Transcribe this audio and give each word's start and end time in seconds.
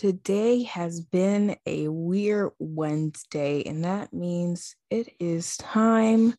today 0.00 0.62
has 0.62 1.02
been 1.02 1.54
a 1.66 1.86
weird 1.88 2.52
Wednesday, 2.58 3.62
and 3.64 3.84
that 3.84 4.14
means 4.14 4.74
it 4.88 5.10
is 5.20 5.58
time 5.58 6.34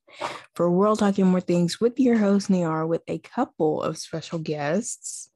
for 0.55 0.71
World 0.71 0.97
Talking 0.97 1.27
More 1.27 1.41
Things 1.41 1.79
with 1.79 1.99
your 1.99 2.17
host, 2.17 2.49
Niara, 2.49 2.87
with 2.87 3.03
a 3.07 3.19
couple 3.19 3.83
of 3.83 3.99
special 3.99 4.39
guests. 4.39 5.29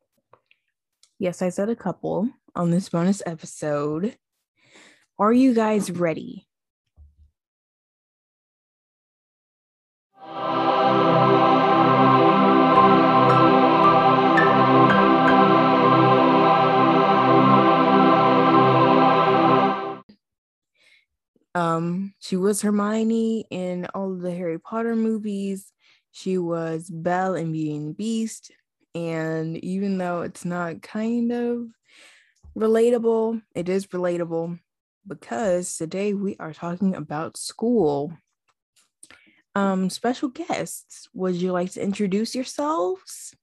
Yes, 1.19 1.43
I 1.43 1.49
said 1.49 1.69
a 1.69 1.75
couple 1.75 2.27
on 2.55 2.71
this 2.71 2.89
bonus 2.89 3.21
episode. 3.27 4.17
Are 5.19 5.31
you 5.31 5.53
guys 5.53 5.91
ready? 5.91 6.47
Um, 21.55 22.13
she 22.19 22.35
was 22.35 22.61
Hermione 22.61 23.45
in 23.49 23.87
all 23.95 24.11
of 24.11 24.19
the 24.19 24.31
Harry 24.35 24.59
Potter 24.59 24.93
movies. 24.95 25.71
She 26.11 26.37
was 26.37 26.89
Belle 26.89 27.35
in 27.35 27.53
Beauty 27.53 27.77
and 27.77 27.89
the 27.89 27.93
Beast. 27.93 28.51
And 28.93 29.57
even 29.63 29.97
though 29.97 30.21
it's 30.21 30.43
not 30.43 30.81
kind 30.81 31.31
of 31.31 31.67
relatable, 32.57 33.41
it 33.55 33.69
is 33.69 33.87
relatable 33.87 34.59
because 35.07 35.77
today 35.77 36.13
we 36.13 36.35
are 36.39 36.53
talking 36.53 36.93
about 36.93 37.37
school. 37.37 38.13
Um, 39.55 39.89
special 39.89 40.27
guests, 40.27 41.07
would 41.13 41.35
you 41.35 41.53
like 41.53 41.71
to 41.71 41.81
introduce 41.81 42.35
yourselves? 42.35 43.33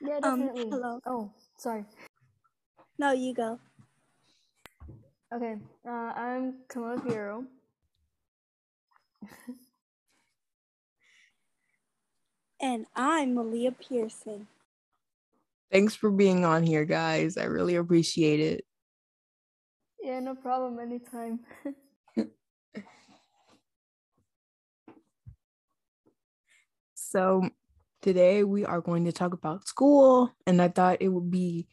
Yeah, 0.00 0.20
Um, 0.22 0.40
definitely. 0.46 0.70
hello. 0.70 1.00
Oh, 1.06 1.30
sorry. 1.58 1.84
No, 2.98 3.12
you 3.12 3.34
go. 3.34 3.58
Okay, 5.32 5.56
uh, 5.86 5.90
I'm 5.90 6.54
Camila 6.68 6.98
Fierro. 7.00 7.44
And 12.60 12.86
I'm 12.94 13.34
Maliyah 13.34 13.74
Pearson. 13.78 14.46
Thanks 15.70 15.94
for 15.94 16.10
being 16.10 16.44
on 16.44 16.62
here, 16.62 16.84
guys. 16.84 17.36
I 17.36 17.44
really 17.44 17.74
appreciate 17.74 18.40
it. 18.40 18.64
Yeah, 20.00 20.20
no 20.20 20.34
problem. 20.34 20.78
Anytime. 20.78 21.40
So, 27.14 27.48
today 28.02 28.42
we 28.42 28.64
are 28.64 28.80
going 28.80 29.04
to 29.04 29.12
talk 29.12 29.34
about 29.34 29.68
school, 29.68 30.32
and 30.48 30.60
I 30.60 30.66
thought 30.66 30.96
it 31.00 31.10
would 31.10 31.30
be 31.30 31.68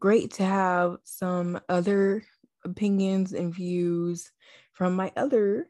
great 0.00 0.32
to 0.34 0.44
have 0.44 0.96
some 1.04 1.60
other 1.68 2.24
opinions 2.64 3.32
and 3.32 3.54
views 3.54 4.30
from 4.72 4.94
my 4.94 5.12
other 5.16 5.66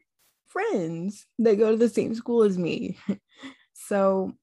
friends 0.47 1.25
that 1.39 1.57
go 1.57 1.71
to 1.71 1.77
the 1.77 1.89
same 1.89 2.13
school 2.13 2.43
as 2.43 2.57
me. 2.57 2.97
so, 3.73 4.33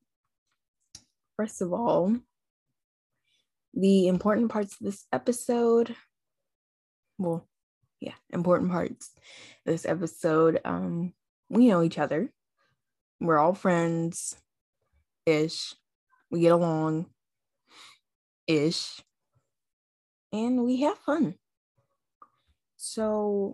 first 1.37 1.61
of 1.61 1.73
all, 1.73 2.17
the 3.75 4.09
important 4.09 4.51
parts 4.51 4.73
of 4.73 4.87
this 4.87 5.07
episode, 5.13 5.95
well, 7.19 7.47
yeah, 8.01 8.15
important 8.31 8.71
parts 8.71 9.11
of 9.67 9.73
this 9.73 9.85
episode, 9.85 10.61
um, 10.65 11.13
we 11.49 11.69
know 11.69 11.83
each 11.83 11.99
other. 11.99 12.31
We're 13.21 13.39
all 13.39 13.55
friends 13.55 14.37
ish. 15.27 15.75
We 16.31 16.41
get 16.41 16.53
along 16.53 17.07
ish. 18.47 19.03
And 20.33 20.65
we 20.65 20.83
have 20.83 20.99
fun. 20.99 21.35
So, 22.91 23.53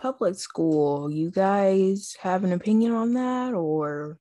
public 0.00 0.34
school, 0.36 1.10
you 1.10 1.30
guys 1.30 2.16
have 2.22 2.42
an 2.42 2.52
opinion 2.52 2.92
on 2.92 3.12
that 3.12 3.52
or 3.52 4.16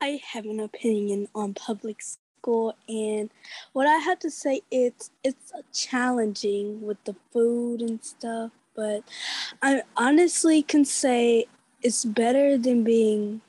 I 0.00 0.18
have 0.32 0.46
an 0.46 0.60
opinion 0.60 1.28
on 1.34 1.52
public 1.52 2.00
school, 2.00 2.74
and 2.88 3.28
what 3.74 3.86
I 3.86 3.96
have 3.98 4.18
to 4.20 4.30
say 4.30 4.62
it's 4.70 5.10
it's 5.22 5.52
challenging 5.74 6.80
with 6.80 7.04
the 7.04 7.14
food 7.32 7.82
and 7.82 8.02
stuff. 8.02 8.52
But 8.74 9.02
I 9.60 9.82
honestly 9.94 10.62
can 10.62 10.86
say 10.86 11.44
it's 11.82 12.06
better 12.06 12.56
than 12.56 12.82
being 12.82 13.42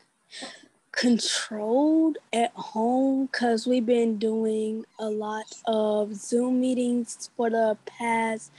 controlled 1.00 2.18
at 2.34 2.52
home 2.56 3.28
because 3.28 3.66
we've 3.66 3.86
been 3.86 4.18
doing 4.18 4.84
a 5.00 5.10
lot 5.10 5.46
of 5.66 6.14
Zoom 6.14 6.60
meetings 6.60 7.30
for 7.38 7.50
the 7.50 7.78
past 7.86 8.52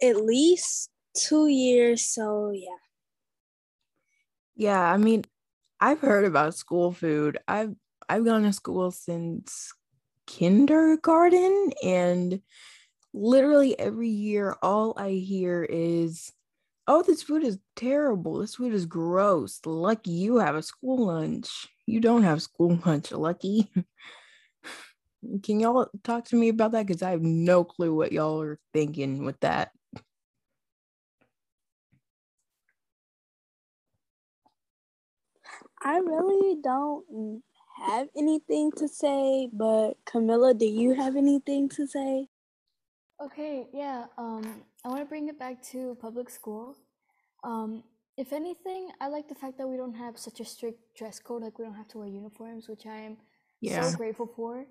at 0.00 0.16
least 0.16 0.90
two 1.16 1.48
years. 1.48 2.02
So 2.02 2.50
yeah. 2.50 2.68
Yeah, 4.54 4.80
I 4.80 4.96
mean, 4.96 5.24
I've 5.80 6.00
heard 6.00 6.24
about 6.24 6.54
school 6.54 6.92
food. 6.92 7.38
I've 7.48 7.74
I've 8.08 8.24
gone 8.24 8.44
to 8.44 8.52
school 8.52 8.92
since 8.92 9.72
kindergarten 10.26 11.72
and 11.82 12.40
literally 13.12 13.78
every 13.78 14.08
year 14.08 14.56
all 14.62 14.94
I 14.96 15.10
hear 15.10 15.64
is 15.64 16.32
oh 16.86 17.02
this 17.02 17.22
food 17.22 17.44
is 17.44 17.58
terrible. 17.74 18.38
This 18.38 18.56
food 18.56 18.72
is 18.74 18.86
gross. 18.86 19.60
Lucky 19.64 20.10
you 20.12 20.38
have 20.38 20.54
a 20.54 20.62
school 20.62 21.06
lunch. 21.06 21.66
You 21.86 22.00
don't 22.00 22.22
have 22.22 22.42
school 22.42 22.78
lunch, 22.86 23.12
lucky. 23.12 23.70
Can 25.42 25.60
y'all 25.60 25.88
talk 26.04 26.24
to 26.26 26.36
me 26.36 26.48
about 26.50 26.72
that 26.72 26.86
cuz 26.86 27.02
I 27.02 27.10
have 27.10 27.22
no 27.22 27.64
clue 27.64 27.94
what 27.94 28.12
y'all 28.12 28.40
are 28.42 28.58
thinking 28.72 29.24
with 29.24 29.40
that. 29.40 29.72
I 35.82 35.98
really 35.98 36.56
don't 36.62 37.42
have 37.76 38.08
anything 38.16 38.72
to 38.72 38.88
say, 38.88 39.48
but 39.52 39.94
Camila, 40.04 40.56
do 40.56 40.66
you 40.66 40.94
have 40.94 41.16
anything 41.16 41.68
to 41.70 41.86
say? 41.86 42.28
Okay, 43.22 43.66
yeah. 43.72 44.06
Um, 44.18 44.62
I 44.84 44.88
want 44.88 45.00
to 45.00 45.06
bring 45.06 45.28
it 45.28 45.38
back 45.38 45.62
to 45.72 45.96
public 46.00 46.28
school. 46.28 46.76
Um, 47.44 47.82
if 48.18 48.32
anything, 48.32 48.88
I 49.00 49.08
like 49.08 49.28
the 49.28 49.34
fact 49.34 49.58
that 49.58 49.66
we 49.68 49.76
don't 49.76 49.94
have 49.94 50.18
such 50.18 50.40
a 50.40 50.44
strict 50.44 50.80
dress 50.96 51.18
code. 51.18 51.42
Like 51.42 51.58
we 51.58 51.64
don't 51.64 51.74
have 51.74 51.88
to 51.88 51.98
wear 51.98 52.08
uniforms, 52.08 52.68
which 52.68 52.86
I 52.86 52.98
am 52.98 53.16
Yeah. 53.60 53.88
so 53.88 53.96
grateful 53.96 54.26
for. 54.26 54.66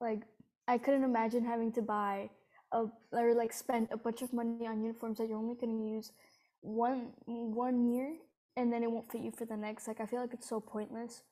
Like 0.00 0.22
I 0.68 0.78
couldn't 0.78 1.04
imagine 1.04 1.44
having 1.44 1.72
to 1.72 1.82
buy 1.82 2.30
a 2.72 2.84
or 3.12 3.34
like 3.34 3.52
spend 3.52 3.88
a 3.90 3.96
bunch 3.96 4.22
of 4.22 4.32
money 4.32 4.66
on 4.66 4.82
uniforms 4.82 5.18
that 5.18 5.28
you're 5.28 5.38
only 5.38 5.54
gonna 5.54 5.84
use 5.96 6.12
one 6.60 7.12
one 7.26 7.88
year 7.92 8.16
and 8.56 8.72
then 8.72 8.82
it 8.82 8.90
won't 8.90 9.10
fit 9.10 9.22
you 9.22 9.30
for 9.30 9.46
the 9.46 9.56
next. 9.56 9.86
Like 9.88 10.00
I 10.00 10.06
feel 10.06 10.20
like 10.20 10.34
it's 10.34 10.48
so 10.48 10.60
pointless. 10.60 11.22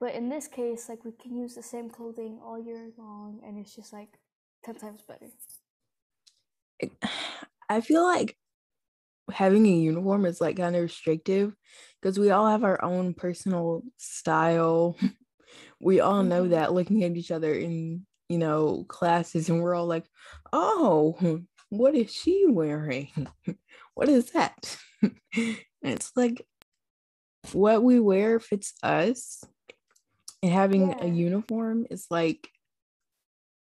But 0.00 0.14
in 0.14 0.28
this 0.28 0.46
case, 0.48 0.88
like 0.88 1.04
we 1.04 1.12
can 1.12 1.36
use 1.36 1.54
the 1.54 1.62
same 1.62 1.90
clothing 1.90 2.40
all 2.42 2.58
year 2.58 2.90
long 2.96 3.40
and 3.44 3.58
it's 3.58 3.74
just 3.74 3.92
like 3.92 4.18
ten 4.64 4.74
times 4.76 5.02
better. 5.02 5.26
I 7.68 7.80
feel 7.80 8.02
like 8.04 8.36
having 9.32 9.66
a 9.66 9.70
uniform 9.70 10.26
is 10.26 10.40
like 10.40 10.56
kind 10.56 10.76
of 10.76 10.82
restrictive 10.82 11.54
because 12.00 12.18
we 12.18 12.30
all 12.30 12.46
have 12.48 12.64
our 12.64 12.82
own 12.84 13.14
personal 13.14 13.82
style. 13.98 14.96
we 15.80 16.00
all 16.00 16.22
know 16.22 16.44
Mhm. 16.44 16.50
that 16.50 16.72
looking 16.74 17.04
at 17.04 17.16
each 17.16 17.30
other 17.30 17.54
in, 17.54 18.06
you 18.28 18.38
know, 18.38 18.84
classes 18.88 19.48
and 19.50 19.62
we're 19.62 19.74
all 19.74 19.86
like, 19.86 20.06
"Oh, 20.52 21.42
what 21.70 21.94
is 21.94 22.12
she 22.14 22.46
wearing? 22.48 23.10
what 23.94 24.08
is 24.08 24.32
that?" 24.32 24.78
it's 25.82 26.12
like 26.16 26.46
what 27.52 27.82
we 27.82 28.00
wear 28.00 28.40
fits 28.40 28.74
us. 28.82 29.44
And 30.42 30.52
having 30.52 30.94
a 31.00 31.06
uniform 31.06 31.86
is 31.90 32.06
like 32.10 32.48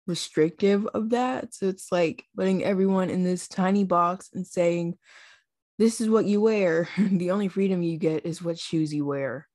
restrictive 0.06 0.86
of 0.88 1.10
that. 1.10 1.54
So 1.54 1.66
it's 1.66 1.90
like 1.90 2.24
putting 2.36 2.64
everyone 2.64 3.10
in 3.10 3.24
this 3.24 3.48
tiny 3.48 3.84
box 3.84 4.30
and 4.34 4.46
saying, 4.46 4.96
this 5.78 6.00
is 6.00 6.08
what 6.08 6.24
you 6.24 6.40
wear. 6.40 6.88
the 6.98 7.30
only 7.30 7.48
freedom 7.48 7.82
you 7.82 7.98
get 7.98 8.26
is 8.26 8.42
what 8.42 8.58
shoes 8.58 8.92
you 8.92 9.04
wear, 9.04 9.48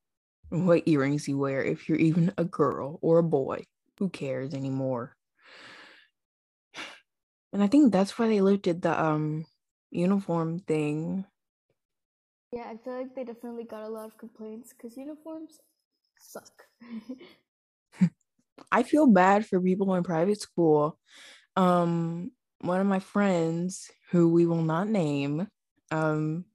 and 0.52 0.68
what 0.68 0.88
earrings 0.88 1.28
you 1.28 1.38
wear, 1.38 1.64
if 1.64 1.88
you're 1.88 1.98
even 1.98 2.34
a 2.38 2.44
girl 2.44 3.00
or 3.02 3.20
a 3.20 3.24
boy. 3.24 3.66
Who 4.00 4.10
cares 4.10 4.54
anymore? 4.54 5.16
And 7.52 7.64
I 7.64 7.68
think 7.68 7.92
that's 7.92 8.20
why 8.20 8.28
they 8.28 8.42
lifted 8.42 8.84
the 8.84 8.94
um 9.04 9.48
uniform 9.90 10.60
thing. 10.60 11.26
Yeah, 12.52 12.66
I 12.70 12.78
feel 12.78 12.94
like 12.94 13.16
they 13.16 13.24
definitely 13.24 13.64
got 13.64 13.82
a 13.82 13.90
lot 13.90 14.06
of 14.06 14.20
complaints 14.20 14.72
because 14.72 14.96
uniforms 14.96 15.60
suck. 16.20 16.66
I 18.72 18.84
feel 18.84 19.08
bad 19.08 19.46
for 19.46 19.60
people 19.62 19.94
in 19.96 20.04
private 20.04 20.42
school. 20.42 21.00
Um, 21.56 22.32
one 22.62 22.82
of 22.82 22.88
my 22.88 23.00
friends, 23.00 23.90
who 24.12 24.30
we 24.30 24.46
will 24.46 24.62
not 24.64 24.90
name, 24.90 25.48
um, 25.92 26.46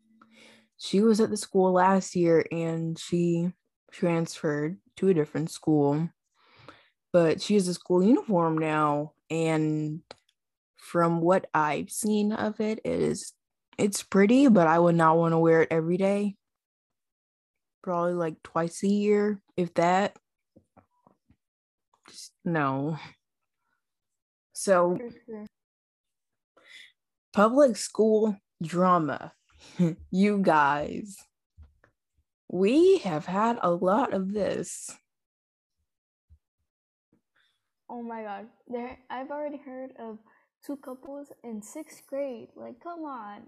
she 0.79 1.01
was 1.01 1.21
at 1.21 1.31
the 1.31 1.37
school 1.37 1.73
last 1.73 2.17
year 2.17 2.45
and 2.53 2.99
she 2.99 3.51
transferred 3.93 4.79
to 4.97 5.09
a 5.09 5.15
different 5.15 5.51
school. 5.51 6.09
but 7.13 7.41
she 7.41 7.55
has 7.55 7.69
a 7.69 7.75
school 7.75 8.03
uniform 8.03 8.59
now. 8.59 9.13
And 9.31 10.01
from 10.77 11.21
what 11.21 11.47
I've 11.55 11.91
seen 11.91 12.33
of 12.33 12.61
it, 12.61 12.81
it 12.85 13.01
is 13.01 13.33
it's 13.79 14.03
pretty, 14.03 14.49
but 14.49 14.67
I 14.69 14.79
would 14.79 14.95
not 14.97 15.17
want 15.17 15.33
to 15.33 15.39
wear 15.39 15.63
it 15.63 15.69
every 15.73 15.97
day. 15.97 16.37
Probably 17.83 18.15
like 18.15 18.43
twice 18.43 18.83
a 18.83 18.89
year, 18.89 19.41
if 19.57 19.75
that. 19.75 20.17
No. 22.45 22.99
So, 24.53 24.99
mm-hmm. 25.01 25.45
public 27.33 27.77
school 27.77 28.37
drama. 28.63 29.33
you 30.11 30.39
guys, 30.39 31.17
we 32.51 32.99
have 32.99 33.27
had 33.27 33.59
a 33.63 33.71
lot 33.71 34.13
of 34.13 34.33
this. 34.33 34.91
Oh 37.89 38.03
my 38.03 38.23
god. 38.23 38.47
There 38.69 38.99
I've 39.11 39.31
already 39.31 39.59
heard 39.59 39.93
of 39.99 40.19
two 40.65 40.77
couples 40.77 41.33
in 41.43 41.63
sixth 41.63 42.03
grade. 42.07 42.49
Like, 42.57 42.81
come 42.83 43.01
on. 43.01 43.43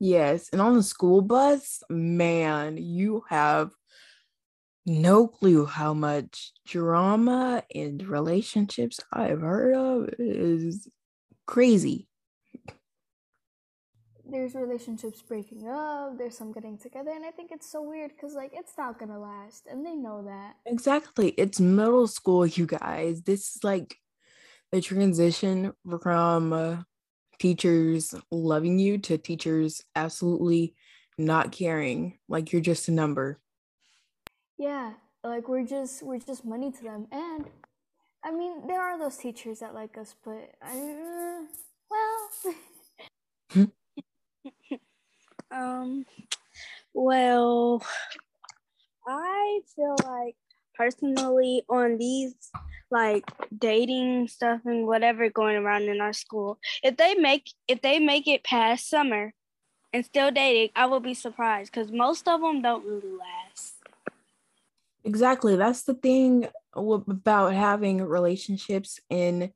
Yes, 0.00 0.48
and 0.52 0.60
on 0.60 0.74
the 0.74 0.82
school 0.82 1.22
bus, 1.22 1.82
man, 1.88 2.76
you 2.76 3.22
have 3.28 3.70
no 4.84 5.28
clue 5.28 5.66
how 5.66 5.94
much 5.94 6.52
drama 6.66 7.62
and 7.74 8.02
relationships 8.06 9.00
I've 9.12 9.40
heard 9.40 9.74
of. 9.74 10.08
It 10.08 10.20
is 10.20 10.88
crazy. 11.46 12.08
There's 14.24 14.54
relationships 14.54 15.20
breaking 15.20 15.68
up, 15.68 16.16
there's 16.16 16.38
some 16.38 16.52
getting 16.52 16.78
together, 16.78 17.10
and 17.10 17.24
I 17.24 17.30
think 17.32 17.50
it's 17.52 17.70
so 17.70 17.82
weird 17.82 18.12
because, 18.12 18.34
like, 18.34 18.52
it's 18.54 18.72
not 18.78 18.98
gonna 18.98 19.18
last, 19.18 19.66
and 19.70 19.84
they 19.84 19.94
know 19.94 20.24
that. 20.24 20.54
Exactly. 20.64 21.30
It's 21.36 21.60
middle 21.60 22.06
school, 22.06 22.46
you 22.46 22.64
guys. 22.64 23.22
This 23.22 23.56
is 23.56 23.64
like 23.64 23.96
the 24.70 24.80
transition 24.80 25.72
from 26.00 26.52
uh, 26.52 26.76
teachers 27.38 28.14
loving 28.30 28.78
you 28.78 28.98
to 28.98 29.18
teachers 29.18 29.82
absolutely 29.96 30.74
not 31.18 31.52
caring 31.52 32.18
like 32.28 32.52
you're 32.52 32.62
just 32.62 32.88
a 32.88 32.92
number 32.92 33.38
yeah 34.62 34.92
like 35.24 35.48
we're 35.48 35.66
just 35.66 36.04
we're 36.04 36.18
just 36.18 36.44
money 36.44 36.70
to 36.70 36.84
them 36.84 37.08
and 37.10 37.46
i 38.24 38.30
mean 38.30 38.64
there 38.68 38.80
are 38.80 38.96
those 38.96 39.16
teachers 39.16 39.58
that 39.58 39.74
like 39.74 39.98
us 39.98 40.14
but 40.24 40.54
I, 40.62 40.70
uh, 40.78 41.42
well 43.54 43.68
um 45.50 46.06
well 46.94 47.82
i 49.08 49.60
feel 49.74 49.96
like 50.04 50.36
personally 50.76 51.64
on 51.68 51.98
these 51.98 52.34
like 52.92 53.24
dating 53.58 54.28
stuff 54.28 54.60
and 54.64 54.86
whatever 54.86 55.28
going 55.30 55.56
around 55.56 55.84
in 55.84 56.00
our 56.00 56.12
school. 56.12 56.58
If 56.82 56.98
they 56.98 57.14
make 57.14 57.50
if 57.66 57.80
they 57.80 57.98
make 57.98 58.28
it 58.28 58.44
past 58.44 58.88
summer 58.88 59.32
and 59.92 60.04
still 60.04 60.30
dating, 60.30 60.70
I 60.76 60.86
will 60.86 61.00
be 61.00 61.14
surprised 61.14 61.72
because 61.72 61.90
most 61.90 62.28
of 62.28 62.42
them 62.42 62.60
don't 62.60 62.84
really 62.84 63.16
last. 63.16 63.81
Exactly. 65.04 65.56
That's 65.56 65.82
the 65.82 65.94
thing 65.94 66.46
about 66.74 67.52
having 67.54 68.02
relationships 68.02 69.00
in 69.10 69.52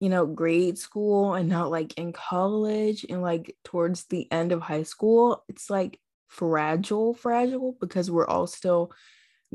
you 0.00 0.08
know 0.08 0.26
grade 0.26 0.78
school 0.78 1.34
and 1.34 1.48
not 1.48 1.70
like 1.70 1.96
in 1.98 2.12
college 2.12 3.04
and 3.08 3.20
like 3.22 3.56
towards 3.64 4.04
the 4.04 4.30
end 4.32 4.52
of 4.52 4.60
high 4.62 4.84
school. 4.84 5.44
It's 5.48 5.70
like 5.70 6.00
fragile, 6.28 7.14
fragile 7.14 7.76
because 7.80 8.10
we're 8.10 8.26
all 8.26 8.46
still 8.46 8.92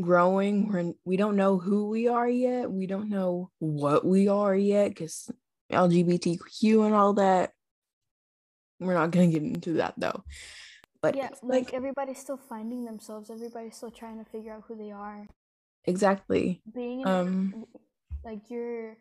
growing 0.02 0.68
we're 0.70 0.94
we 1.06 1.18
don't 1.18 1.36
know 1.36 1.58
who 1.58 1.90
we 1.90 2.08
are 2.08 2.30
yet 2.30 2.72
we 2.72 2.88
don't 2.88 3.10
know 3.10 3.52
what 3.60 4.06
we 4.06 4.28
are 4.28 4.56
yet 4.56 4.90
because 4.90 5.30
lgbtq 5.72 6.86
and 6.86 6.96
all 6.96 7.14
that 7.14 7.52
we're 8.80 8.94
not 8.94 9.12
going 9.12 9.32
to 9.32 9.40
get 9.40 9.48
into 9.48 9.74
that 9.74 9.94
though 9.98 10.24
but 11.04 11.16
yeah 11.16 11.30
like, 11.44 11.66
like 11.66 11.74
everybody's 11.74 12.18
still 12.18 12.40
finding 12.50 12.84
themselves 12.86 13.30
everybody's 13.30 13.76
still 13.76 13.92
trying 13.92 14.18
to 14.18 14.30
figure 14.32 14.52
out 14.52 14.64
who 14.68 14.76
they 14.76 14.92
are 14.92 15.28
exactly 15.86 16.62
being 16.74 17.06
um 17.06 17.66
like 18.26 18.50
you're 18.50 18.98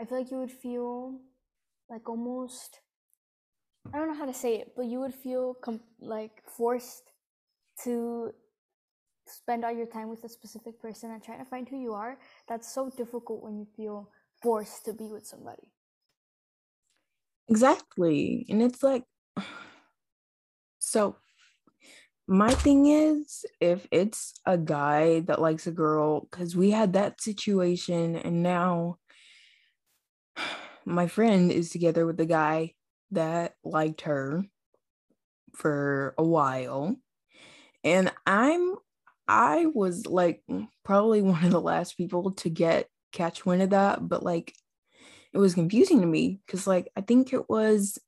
i 0.00 0.04
feel 0.04 0.18
like 0.18 0.30
you 0.32 0.38
would 0.38 0.50
feel 0.50 1.20
like 1.88 2.08
almost 2.08 2.80
i 3.92 3.98
don't 3.98 4.08
know 4.08 4.18
how 4.18 4.26
to 4.26 4.34
say 4.34 4.56
it 4.56 4.72
but 4.76 4.86
you 4.86 4.98
would 4.98 5.14
feel 5.14 5.54
com- 5.62 5.80
like 6.00 6.42
forced 6.56 7.12
to 7.84 8.32
spend 9.26 9.64
all 9.64 9.72
your 9.72 9.86
time 9.86 10.08
with 10.08 10.24
a 10.24 10.28
specific 10.28 10.80
person 10.80 11.10
and 11.10 11.22
trying 11.22 11.38
to 11.38 11.44
find 11.44 11.68
who 11.68 11.80
you 11.80 11.92
are, 11.92 12.18
that's 12.48 12.72
so 12.72 12.90
difficult 12.90 13.42
when 13.42 13.56
you 13.58 13.66
feel 13.76 14.10
forced 14.42 14.84
to 14.84 14.92
be 14.92 15.04
with 15.04 15.26
somebody. 15.26 15.72
Exactly. 17.48 18.46
And 18.48 18.62
it's 18.62 18.82
like, 18.82 19.04
so 20.78 21.16
my 22.26 22.54
thing 22.54 22.86
is, 22.86 23.44
if 23.60 23.86
it's 23.90 24.34
a 24.46 24.56
guy 24.56 25.20
that 25.20 25.40
likes 25.40 25.66
a 25.66 25.72
girl, 25.72 26.20
because 26.20 26.56
we 26.56 26.70
had 26.70 26.94
that 26.94 27.20
situation, 27.20 28.16
and 28.16 28.42
now 28.42 28.98
my 30.84 31.06
friend 31.06 31.52
is 31.52 31.70
together 31.70 32.06
with 32.06 32.16
the 32.16 32.26
guy 32.26 32.74
that 33.10 33.54
liked 33.64 34.02
her 34.02 34.44
for 35.54 36.14
a 36.18 36.24
while. 36.24 36.96
And 37.82 38.12
I'm 38.26 38.76
I 39.28 39.66
was 39.66 40.06
like 40.06 40.42
probably 40.84 41.22
one 41.22 41.44
of 41.44 41.50
the 41.50 41.60
last 41.60 41.96
people 41.96 42.32
to 42.32 42.50
get 42.50 42.88
catch 43.12 43.46
wind 43.46 43.62
of 43.62 43.70
that, 43.70 44.06
but 44.08 44.22
like 44.22 44.54
it 45.32 45.38
was 45.38 45.54
confusing 45.54 46.00
to 46.00 46.06
me 46.06 46.40
because 46.46 46.66
like 46.66 46.90
I 46.96 47.00
think 47.02 47.32
it 47.32 47.48
was 47.48 47.98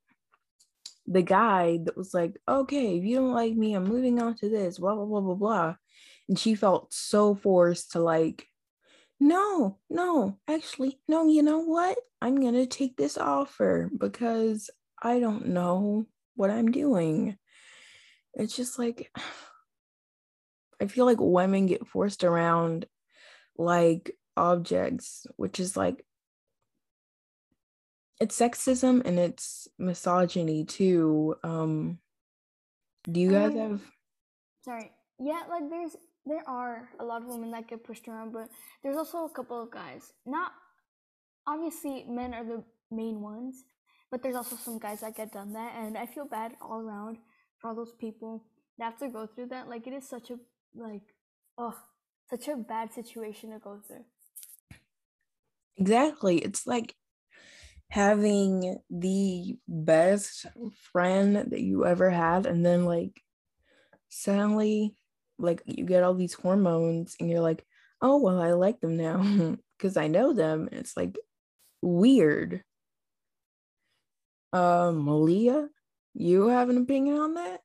the 1.06 1.22
guy 1.22 1.78
that 1.84 1.96
was 1.96 2.12
like, 2.12 2.36
okay, 2.48 2.98
if 2.98 3.04
you 3.04 3.16
don't 3.16 3.32
like 3.32 3.54
me, 3.54 3.74
I'm 3.74 3.84
moving 3.84 4.20
on 4.20 4.36
to 4.36 4.48
this, 4.48 4.78
blah, 4.78 4.94
blah, 4.94 5.04
blah, 5.04 5.20
blah, 5.20 5.34
blah. 5.34 5.74
And 6.28 6.38
she 6.38 6.54
felt 6.54 6.92
so 6.92 7.34
forced 7.34 7.92
to 7.92 8.00
like, 8.00 8.48
no, 9.20 9.78
no, 9.88 10.38
actually, 10.48 10.98
no, 11.08 11.26
you 11.26 11.42
know 11.42 11.60
what? 11.60 11.96
I'm 12.20 12.40
going 12.40 12.54
to 12.54 12.66
take 12.66 12.96
this 12.96 13.16
offer 13.16 13.90
because 13.96 14.70
I 15.02 15.20
don't 15.20 15.48
know 15.48 16.06
what 16.34 16.50
I'm 16.50 16.70
doing. 16.70 17.36
It's 18.34 18.56
just 18.56 18.78
like, 18.78 19.10
I 20.80 20.86
feel 20.88 21.06
like 21.06 21.20
women 21.20 21.66
get 21.66 21.86
forced 21.86 22.22
around 22.22 22.84
like 23.56 24.10
objects, 24.36 25.26
which 25.36 25.58
is 25.58 25.76
like 25.76 26.04
it's 28.20 28.38
sexism 28.38 29.04
and 29.04 29.18
it's 29.18 29.68
misogyny 29.78 30.64
too. 30.64 31.36
Um 31.42 31.98
do 33.10 33.20
you 33.20 33.30
guys 33.30 33.54
have 33.54 33.80
sorry. 34.62 34.90
Yeah, 35.18 35.42
like 35.48 35.68
there's 35.70 35.96
there 36.24 36.42
are 36.46 36.88
a 36.98 37.04
lot 37.04 37.22
of 37.22 37.28
women 37.28 37.52
that 37.52 37.68
get 37.68 37.84
pushed 37.84 38.08
around, 38.08 38.32
but 38.32 38.48
there's 38.82 38.96
also 38.96 39.24
a 39.24 39.30
couple 39.30 39.62
of 39.62 39.70
guys. 39.70 40.12
Not 40.24 40.52
obviously 41.46 42.04
men 42.08 42.34
are 42.34 42.44
the 42.44 42.64
main 42.90 43.20
ones, 43.20 43.64
but 44.10 44.22
there's 44.22 44.36
also 44.36 44.56
some 44.56 44.78
guys 44.78 45.00
that 45.00 45.16
get 45.16 45.32
done 45.32 45.52
that 45.52 45.74
and 45.76 45.96
I 45.96 46.06
feel 46.06 46.26
bad 46.26 46.54
all 46.60 46.80
around 46.80 47.18
for 47.58 47.68
all 47.68 47.76
those 47.76 47.94
people 47.98 48.44
that 48.78 48.84
have 48.84 48.98
to 48.98 49.08
go 49.08 49.26
through 49.26 49.46
that. 49.48 49.68
Like 49.68 49.86
it 49.86 49.92
is 49.92 50.08
such 50.08 50.30
a 50.30 50.38
like 50.74 51.14
oh 51.58 51.74
such 52.28 52.48
a 52.48 52.56
bad 52.56 52.92
situation 52.92 53.50
to 53.52 53.58
go 53.58 53.80
through 53.86 54.04
exactly 55.76 56.38
it's 56.38 56.66
like 56.66 56.94
having 57.90 58.78
the 58.90 59.56
best 59.68 60.46
friend 60.92 61.36
that 61.36 61.60
you 61.60 61.86
ever 61.86 62.10
had 62.10 62.46
and 62.46 62.64
then 62.64 62.84
like 62.84 63.20
suddenly 64.08 64.94
like 65.38 65.62
you 65.66 65.84
get 65.84 66.02
all 66.02 66.14
these 66.14 66.34
hormones 66.34 67.16
and 67.20 67.30
you're 67.30 67.40
like 67.40 67.64
oh 68.02 68.18
well 68.18 68.40
i 68.40 68.52
like 68.52 68.80
them 68.80 68.96
now 68.96 69.56
because 69.78 69.96
i 69.96 70.08
know 70.08 70.32
them 70.32 70.68
it's 70.72 70.96
like 70.96 71.16
weird 71.82 72.62
uh 74.52 74.90
maliyah 74.90 75.68
you 76.14 76.48
have 76.48 76.68
an 76.70 76.78
opinion 76.78 77.18
on 77.18 77.34
that 77.34 77.60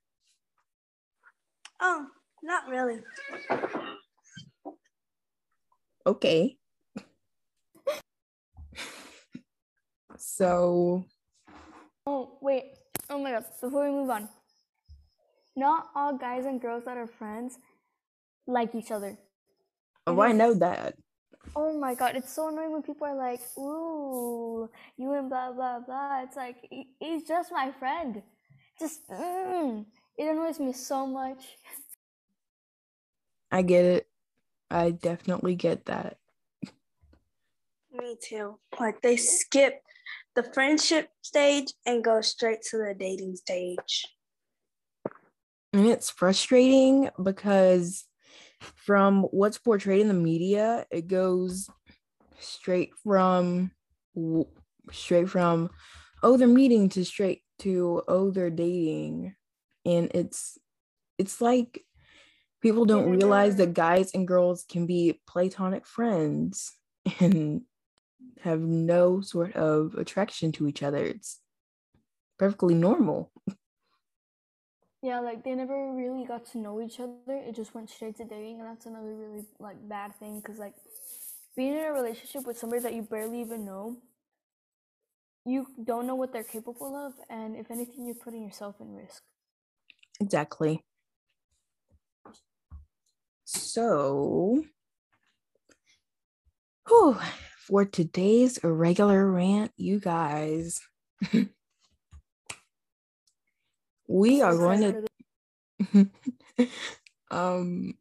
oh 1.79 2.05
not 2.43 2.67
really. 2.67 2.99
Okay. 6.05 6.57
So. 10.21 11.05
Oh, 12.05 12.37
wait. 12.41 12.73
Oh 13.09 13.21
my 13.21 13.31
god. 13.31 13.45
Before 13.59 13.85
we 13.85 13.91
move 13.91 14.09
on, 14.09 14.29
not 15.55 15.89
all 15.95 16.17
guys 16.17 16.45
and 16.45 16.61
girls 16.61 16.85
that 16.85 16.97
are 16.97 17.07
friends 17.07 17.57
like 18.47 18.75
each 18.75 18.91
other. 18.91 19.17
Oh, 20.07 20.21
I 20.21 20.31
know 20.31 20.53
that. 20.55 20.95
Oh 21.55 21.77
my 21.77 21.95
god, 21.95 22.15
it's 22.15 22.33
so 22.33 22.49
annoying 22.49 22.71
when 22.71 22.83
people 22.83 23.07
are 23.07 23.15
like, 23.15 23.41
ooh, 23.57 24.69
you 24.97 25.13
and 25.13 25.29
blah 25.29 25.51
blah 25.51 25.79
blah. 25.79 26.23
It's 26.23 26.35
like, 26.35 26.57
he's 26.99 27.23
just 27.27 27.51
my 27.51 27.71
friend. 27.71 28.21
Just, 28.79 29.07
mm, 29.09 29.85
it 30.17 30.27
annoys 30.27 30.59
me 30.59 30.73
so 30.73 31.05
much. 31.05 31.43
I 33.51 33.61
get 33.61 33.85
it. 33.85 34.07
I 34.69 34.91
definitely 34.91 35.55
get 35.55 35.85
that. 35.85 36.17
Me 37.91 38.15
too. 38.21 38.57
Like 38.79 39.01
they 39.01 39.17
skip 39.17 39.83
the 40.35 40.43
friendship 40.43 41.09
stage 41.21 41.73
and 41.85 42.03
go 42.03 42.21
straight 42.21 42.61
to 42.69 42.77
the 42.77 42.95
dating 42.97 43.35
stage. 43.35 44.05
And 45.73 45.87
it's 45.87 46.09
frustrating 46.09 47.09
because 47.21 48.05
from 48.75 49.23
what's 49.23 49.57
portrayed 49.57 50.01
in 50.01 50.07
the 50.07 50.13
media, 50.13 50.85
it 50.91 51.07
goes 51.07 51.69
straight 52.39 52.91
from 53.03 53.71
straight 54.91 55.29
from 55.29 55.69
oh 56.23 56.37
they're 56.37 56.47
meeting 56.47 56.89
to 56.89 57.05
straight 57.05 57.41
to 57.59 58.01
oh 58.07 58.31
they're 58.31 58.49
dating. 58.49 59.35
And 59.85 60.11
it's 60.13 60.57
it's 61.17 61.39
like 61.41 61.83
people 62.61 62.85
don't 62.85 63.09
realize 63.09 63.55
that 63.55 63.73
guys 63.73 64.11
and 64.13 64.27
girls 64.27 64.65
can 64.69 64.85
be 64.85 65.21
platonic 65.27 65.85
friends. 65.85 66.73
And 67.19 67.63
have 68.41 68.59
no 68.59 69.21
sort 69.21 69.55
of 69.55 69.95
attraction 69.95 70.51
to 70.53 70.67
each 70.67 70.83
other. 70.83 71.03
It's 71.03 71.39
perfectly 72.39 72.73
normal. 72.73 73.31
Yeah 75.03 75.19
like 75.19 75.43
they 75.43 75.55
never 75.55 75.93
really 75.93 76.25
got 76.25 76.45
to 76.51 76.57
know 76.57 76.81
each 76.81 76.99
other. 76.99 77.15
It 77.27 77.55
just 77.55 77.73
went 77.73 77.89
straight 77.89 78.17
to 78.17 78.25
dating 78.25 78.59
and 78.59 78.69
that's 78.69 78.85
another 78.85 79.15
really 79.15 79.45
like 79.59 79.77
bad 79.87 80.15
thing 80.15 80.39
because 80.39 80.59
like 80.59 80.75
being 81.55 81.73
in 81.73 81.85
a 81.85 81.91
relationship 81.91 82.45
with 82.45 82.57
somebody 82.57 82.81
that 82.81 82.93
you 82.93 83.01
barely 83.01 83.41
even 83.41 83.65
know 83.65 83.97
you 85.45 85.65
don't 85.83 86.05
know 86.05 86.15
what 86.15 86.31
they're 86.31 86.43
capable 86.43 86.95
of 86.95 87.13
and 87.29 87.55
if 87.55 87.71
anything 87.71 88.05
you're 88.05 88.15
putting 88.15 88.43
yourself 88.43 88.75
in 88.79 88.93
risk. 88.93 89.23
Exactly. 90.19 90.83
So 93.45 94.63
whew, 96.87 97.17
for 97.67 97.85
today's 97.85 98.57
irregular 98.59 99.29
rant 99.29 99.71
you 99.77 99.99
guys 99.99 100.81
we 104.07 104.41
are 104.41 104.55
going 104.55 105.05
to 105.91 106.07
um 107.31 107.93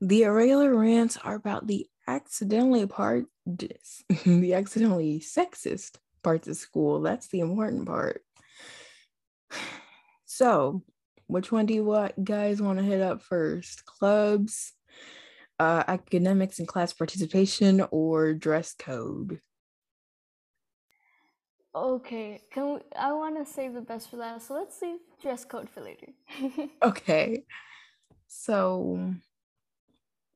the 0.00 0.22
irregular 0.22 0.74
rants 0.74 1.16
are 1.18 1.34
about 1.34 1.66
the 1.66 1.86
accidentally 2.06 2.86
part 2.86 3.26
the 4.24 4.54
accidentally 4.54 5.20
sexist 5.20 5.96
parts 6.22 6.48
of 6.48 6.56
school. 6.56 7.00
That's 7.00 7.28
the 7.28 7.40
important 7.40 7.86
part. 7.86 8.22
So, 10.30 10.84
which 11.26 11.50
one 11.50 11.64
do 11.64 11.72
you 11.74 12.08
guys 12.22 12.60
want 12.62 12.78
to 12.78 12.84
hit 12.84 13.00
up 13.00 13.22
first? 13.22 13.86
Clubs, 13.86 14.74
uh, 15.58 15.84
academics 15.86 16.58
and 16.58 16.68
class 16.68 16.92
participation, 16.92 17.84
or 17.90 18.34
dress 18.34 18.74
code? 18.78 19.40
Okay, 21.74 22.40
can 22.50 22.74
we, 22.74 22.80
I 22.98 23.12
want 23.12 23.36
to 23.38 23.50
save 23.50 23.74
the 23.74 23.80
best 23.80 24.10
for 24.10 24.16
last, 24.16 24.48
so 24.48 24.54
let's 24.54 24.80
leave 24.82 24.98
dress 25.22 25.44
code 25.44 25.68
for 25.68 25.80
later. 25.80 26.08
okay, 26.82 27.44
so 28.26 29.14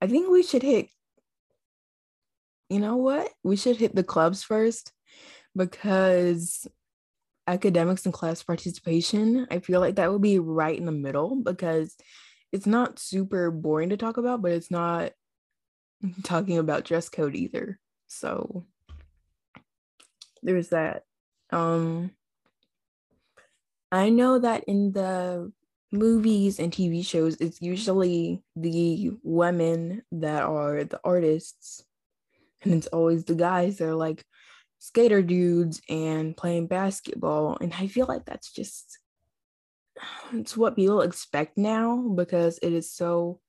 I 0.00 0.07
think 0.07 0.31
we 0.31 0.43
should 0.43 0.62
hit. 0.62 0.88
You 2.69 2.81
know 2.81 2.97
what? 2.97 3.31
We 3.43 3.57
should 3.57 3.76
hit 3.76 3.95
the 3.95 4.05
clubs 4.05 4.43
first 4.43 4.93
because 5.57 6.67
academics 7.47 8.05
and 8.05 8.14
class 8.14 8.43
participation, 8.43 9.47
I 9.50 9.59
feel 9.59 9.81
like 9.81 9.97
that 9.97 10.11
would 10.12 10.23
be 10.23 10.38
right 10.38 10.76
in 10.76 10.87
the 10.87 10.93
middle 10.93 11.37
because 11.37 11.97
it's 12.52 12.66
not 12.66 12.99
super 12.99 13.50
boring 13.50 13.88
to 13.88 13.97
talk 13.97 14.18
about, 14.18 14.42
but 14.42 14.52
it's 14.52 14.71
not 14.71 15.12
talking 16.23 16.59
about 16.59 16.85
dress 16.85 17.09
code 17.09 17.35
either. 17.35 17.78
So 18.06 18.66
there's 20.42 20.68
that. 20.68 21.04
Um 21.50 22.11
I 23.90 24.09
know 24.09 24.38
that 24.38 24.64
in 24.64 24.92
the 24.92 25.52
movies 25.92 26.59
and 26.59 26.73
TV 26.73 27.04
shows, 27.04 27.37
it's 27.40 27.61
usually 27.61 28.42
the 28.56 29.12
women 29.23 30.02
that 30.12 30.44
are 30.44 30.85
the 30.85 30.99
artists, 31.04 31.85
and 32.62 32.73
it's 32.73 32.87
always 32.87 33.25
the 33.25 33.35
guys 33.35 33.76
that 33.76 33.88
are 33.88 33.94
like 33.94 34.25
skater 34.78 35.23
dudes 35.23 35.80
and 35.88 36.37
playing 36.37 36.66
basketball. 36.66 37.59
And 37.61 37.73
I 37.78 37.87
feel 37.87 38.06
like 38.06 38.25
that's 38.25 38.50
just 38.50 38.99
it's 40.32 40.56
what 40.56 40.76
people 40.76 41.02
expect 41.02 41.56
now 41.56 41.97
because 42.14 42.59
it 42.59 42.73
is 42.73 42.92
so 42.92 43.40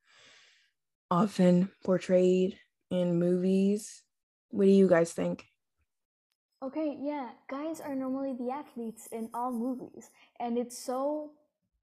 often 1.10 1.70
portrayed 1.84 2.58
in 2.90 3.20
movies. 3.20 4.04
What 4.50 4.66
do 4.66 4.72
you 4.72 4.88
guys 4.88 5.14
think? 5.14 5.46
Okay, 6.62 6.98
yeah, 7.02 7.30
guys 7.50 7.82
are 7.82 7.94
normally 7.94 8.34
the 8.40 8.50
athletes 8.50 9.10
in 9.12 9.30
all 9.34 9.52
movies, 9.52 10.10
and 10.40 10.58
it's 10.58 10.78
so 10.78 11.32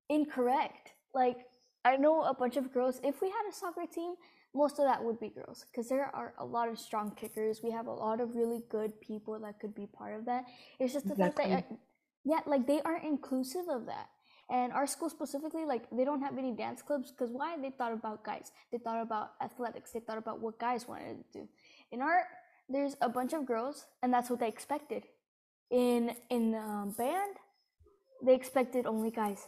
incorrect. 0.08 0.92
Like, 1.14 1.36
I 1.84 1.96
know 1.96 2.22
a 2.22 2.32
bunch 2.32 2.56
of 2.56 2.72
girls, 2.72 2.98
if 3.04 3.20
we 3.20 3.28
had 3.28 3.42
a 3.48 3.52
soccer 3.52 3.84
team, 3.86 4.14
most 4.54 4.78
of 4.78 4.86
that 4.86 5.04
would 5.04 5.20
be 5.20 5.28
girls 5.28 5.66
because 5.70 5.88
there 5.88 6.10
are 6.14 6.34
a 6.38 6.44
lot 6.44 6.68
of 6.68 6.78
strong 6.78 7.12
kickers. 7.14 7.60
We 7.62 7.70
have 7.70 7.86
a 7.86 7.92
lot 7.92 8.20
of 8.20 8.34
really 8.34 8.62
good 8.68 9.00
people 9.00 9.38
that 9.38 9.60
could 9.60 9.74
be 9.74 9.86
part 9.86 10.18
of 10.18 10.24
that. 10.24 10.44
It's 10.78 10.92
just 10.92 11.06
the 11.06 11.12
exactly. 11.12 11.50
fact 11.50 11.68
that, 11.68 11.74
uh, 11.74 11.78
yeah, 12.24 12.40
like 12.46 12.66
they 12.66 12.80
aren't 12.82 13.04
inclusive 13.04 13.68
of 13.68 13.86
that. 13.86 14.08
And 14.50 14.72
our 14.72 14.86
school 14.86 15.08
specifically, 15.08 15.64
like 15.64 15.84
they 15.90 16.04
don't 16.04 16.20
have 16.20 16.36
any 16.36 16.52
dance 16.52 16.82
clubs 16.82 17.12
because 17.12 17.30
why? 17.30 17.56
They 17.56 17.70
thought 17.70 17.92
about 17.92 18.24
guys. 18.24 18.50
They 18.72 18.78
thought 18.78 19.00
about 19.00 19.32
athletics. 19.40 19.92
They 19.92 20.00
thought 20.00 20.18
about 20.18 20.40
what 20.40 20.58
guys 20.58 20.88
wanted 20.88 21.18
to 21.32 21.38
do. 21.40 21.48
In 21.92 22.02
art, 22.02 22.26
there's 22.68 22.96
a 23.00 23.08
bunch 23.08 23.32
of 23.32 23.46
girls, 23.46 23.86
and 24.02 24.12
that's 24.12 24.28
what 24.28 24.40
they 24.40 24.48
expected. 24.48 25.04
In 25.70 26.16
in 26.30 26.54
um, 26.56 26.94
band, 26.98 27.36
they 28.24 28.34
expected 28.34 28.86
only 28.86 29.10
guys 29.12 29.46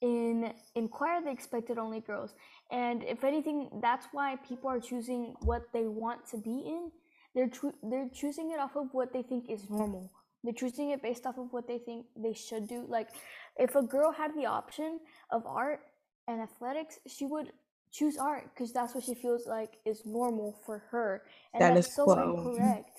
in 0.00 0.52
in 0.74 0.88
choir 0.88 1.20
they 1.22 1.32
expected 1.32 1.76
only 1.76 2.00
girls 2.00 2.34
and 2.70 3.02
if 3.02 3.24
anything 3.24 3.68
that's 3.82 4.06
why 4.12 4.36
people 4.48 4.70
are 4.70 4.78
choosing 4.78 5.34
what 5.40 5.62
they 5.72 5.86
want 5.86 6.24
to 6.28 6.36
be 6.36 6.62
in 6.66 6.90
they're 7.34 7.48
tr- 7.48 7.78
they're 7.82 8.08
choosing 8.14 8.52
it 8.52 8.60
off 8.60 8.76
of 8.76 8.86
what 8.92 9.12
they 9.12 9.22
think 9.22 9.50
is 9.50 9.68
normal 9.68 10.12
they're 10.44 10.54
choosing 10.54 10.90
it 10.90 11.02
based 11.02 11.26
off 11.26 11.36
of 11.36 11.52
what 11.52 11.66
they 11.66 11.78
think 11.78 12.06
they 12.16 12.32
should 12.32 12.68
do 12.68 12.84
like 12.88 13.08
if 13.58 13.74
a 13.74 13.82
girl 13.82 14.12
had 14.12 14.34
the 14.34 14.46
option 14.46 15.00
of 15.30 15.46
art 15.46 15.80
and 16.26 16.40
athletics 16.40 16.98
she 17.06 17.24
would 17.26 17.52
choose 17.90 18.16
art 18.16 18.50
because 18.54 18.72
that's 18.72 18.94
what 18.94 19.04
she 19.04 19.14
feels 19.14 19.46
like 19.46 19.78
is 19.86 20.02
normal 20.04 20.54
for 20.64 20.82
her 20.90 21.22
and 21.54 21.62
that 21.62 21.74
that's 21.74 21.94
so 21.94 22.10
incorrect 22.12 22.98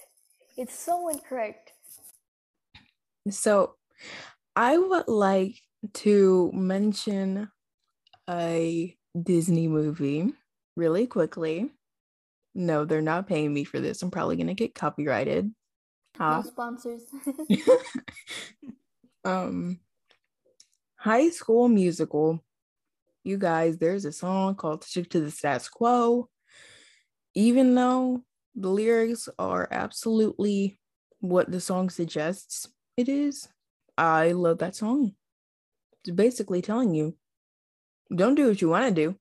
it's 0.58 0.78
so 0.78 1.10
incorrect 1.10 1.74
so 3.30 3.76
i 4.56 4.78
would 4.78 5.08
like 5.08 5.56
to 5.94 6.52
mention 6.54 7.50
a 8.30 8.96
Disney 9.22 9.68
movie 9.68 10.34
really 10.76 11.08
quickly. 11.08 11.72
No, 12.56 12.86
they're 12.86 13.02
not 13.02 13.28
paying 13.28 13.54
me 13.54 13.64
for 13.64 13.80
this. 13.80 14.02
I'm 14.02 14.12
probably 14.12 14.36
going 14.36 14.48
to 14.48 14.54
get 14.54 14.76
copyrighted. 14.76 15.52
Huh? 16.18 16.42
No 16.44 16.50
sponsors. 16.50 17.04
um 19.26 19.80
High 21.00 21.30
School 21.30 21.70
Musical. 21.70 22.44
You 23.24 23.38
guys, 23.38 23.78
there's 23.78 24.04
a 24.04 24.12
song 24.12 24.56
called 24.56 24.84
Stick 24.84 25.10
to 25.12 25.22
the 25.22 25.32
Status 25.32 25.70
Quo. 25.70 26.30
Even 27.36 27.74
though 27.74 28.24
the 28.54 28.70
lyrics 28.70 29.30
are 29.40 29.68
absolutely 29.72 30.78
what 31.22 31.50
the 31.50 31.62
song 31.62 31.90
suggests 31.90 32.68
it 32.98 33.08
is, 33.08 33.48
I 33.98 34.34
love 34.34 34.58
that 34.60 34.76
song 34.76 35.14
It's 36.04 36.12
basically 36.14 36.62
telling 36.62 36.94
you 36.94 37.16
don't 38.14 38.36
do 38.36 38.48
what 38.48 38.62
you 38.62 38.70
want 38.70 38.94
to 38.94 38.94
do 38.94 39.16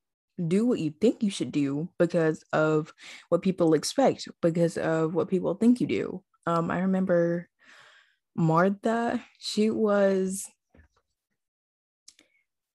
do 0.48 0.66
what 0.66 0.78
you 0.78 0.92
think 1.00 1.22
you 1.22 1.30
should 1.30 1.52
do 1.52 1.88
because 1.98 2.42
of 2.52 2.92
what 3.28 3.42
people 3.42 3.74
expect 3.74 4.28
because 4.40 4.78
of 4.78 5.14
what 5.14 5.28
people 5.28 5.54
think 5.54 5.80
you 5.80 5.86
do 5.86 6.22
um 6.46 6.70
i 6.70 6.78
remember 6.78 7.48
martha 8.36 9.22
she 9.38 9.68
was 9.68 10.48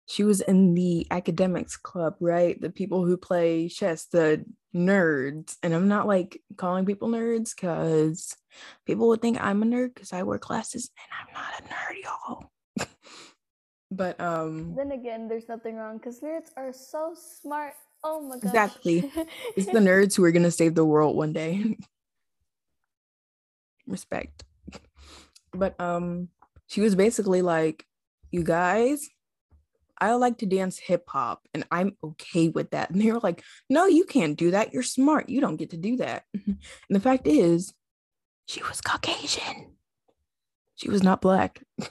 she 0.05 0.23
was 0.23 0.41
in 0.41 0.73
the 0.73 1.07
academics 1.11 1.77
club 1.77 2.15
right 2.19 2.59
the 2.61 2.69
people 2.69 3.05
who 3.05 3.17
play 3.17 3.67
chess 3.69 4.05
the 4.05 4.43
nerds 4.75 5.55
and 5.63 5.73
i'm 5.73 5.87
not 5.87 6.07
like 6.07 6.41
calling 6.57 6.85
people 6.85 7.07
nerds 7.07 7.55
because 7.55 8.35
people 8.85 9.07
would 9.07 9.21
think 9.21 9.37
i'm 9.41 9.63
a 9.63 9.65
nerd 9.65 9.93
because 9.93 10.11
i 10.13 10.23
wear 10.23 10.37
glasses 10.37 10.89
and 10.97 11.09
i'm 11.19 11.33
not 11.33 11.59
a 11.59 11.73
nerd 11.73 12.03
y'all 12.03 12.51
but 13.91 14.19
um 14.19 14.73
then 14.75 14.91
again, 14.91 15.27
there's 15.27 15.47
nothing 15.47 15.75
wrong 15.75 15.97
because 15.97 16.19
nerds 16.19 16.49
are 16.57 16.73
so 16.73 17.15
smart. 17.15 17.73
Oh 18.03 18.21
my 18.21 18.35
god. 18.35 18.43
Exactly. 18.43 19.11
it's 19.55 19.67
the 19.67 19.79
nerds 19.79 20.15
who 20.15 20.23
are 20.23 20.31
gonna 20.31 20.51
save 20.51 20.75
the 20.75 20.85
world 20.85 21.15
one 21.15 21.33
day. 21.33 21.77
Respect. 23.87 24.43
But 25.53 25.79
um 25.79 26.29
she 26.67 26.81
was 26.81 26.95
basically 26.95 27.41
like, 27.41 27.85
you 28.31 28.43
guys, 28.43 29.07
I 30.03 30.13
like 30.15 30.37
to 30.39 30.45
dance 30.45 30.77
hip 30.79 31.05
hop 31.07 31.47
and 31.53 31.63
I'm 31.71 31.95
okay 32.03 32.49
with 32.49 32.71
that. 32.71 32.89
And 32.89 33.01
they 33.01 33.11
were 33.11 33.19
like, 33.19 33.41
no, 33.69 33.85
you 33.85 34.03
can't 34.03 34.37
do 34.37 34.51
that. 34.51 34.73
You're 34.73 34.83
smart. 34.83 35.29
You 35.29 35.39
don't 35.39 35.55
get 35.55 35.69
to 35.69 35.77
do 35.77 35.95
that. 35.97 36.25
and 36.33 36.57
the 36.89 36.99
fact 36.99 37.25
is, 37.25 37.73
she 38.45 38.61
was 38.63 38.81
Caucasian. 38.81 39.77
She 40.75 40.89
was 40.89 41.03
not 41.03 41.21
black. 41.21 41.63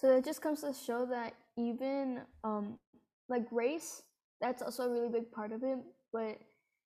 So 0.00 0.16
it 0.16 0.24
just 0.24 0.40
comes 0.40 0.60
to 0.60 0.72
show 0.72 1.06
that 1.06 1.34
even 1.56 2.20
um 2.44 2.78
like 3.28 3.46
race, 3.50 4.04
that's 4.40 4.62
also 4.62 4.84
a 4.84 4.88
really 4.88 5.08
big 5.08 5.32
part 5.32 5.50
of 5.50 5.64
it. 5.64 5.78
But 6.12 6.38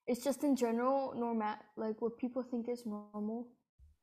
it's 0.06 0.24
just 0.24 0.44
in 0.44 0.56
general 0.56 1.12
normal 1.14 1.56
like 1.76 2.00
what 2.00 2.16
people 2.16 2.42
think 2.42 2.70
is 2.70 2.86
normal 2.86 3.48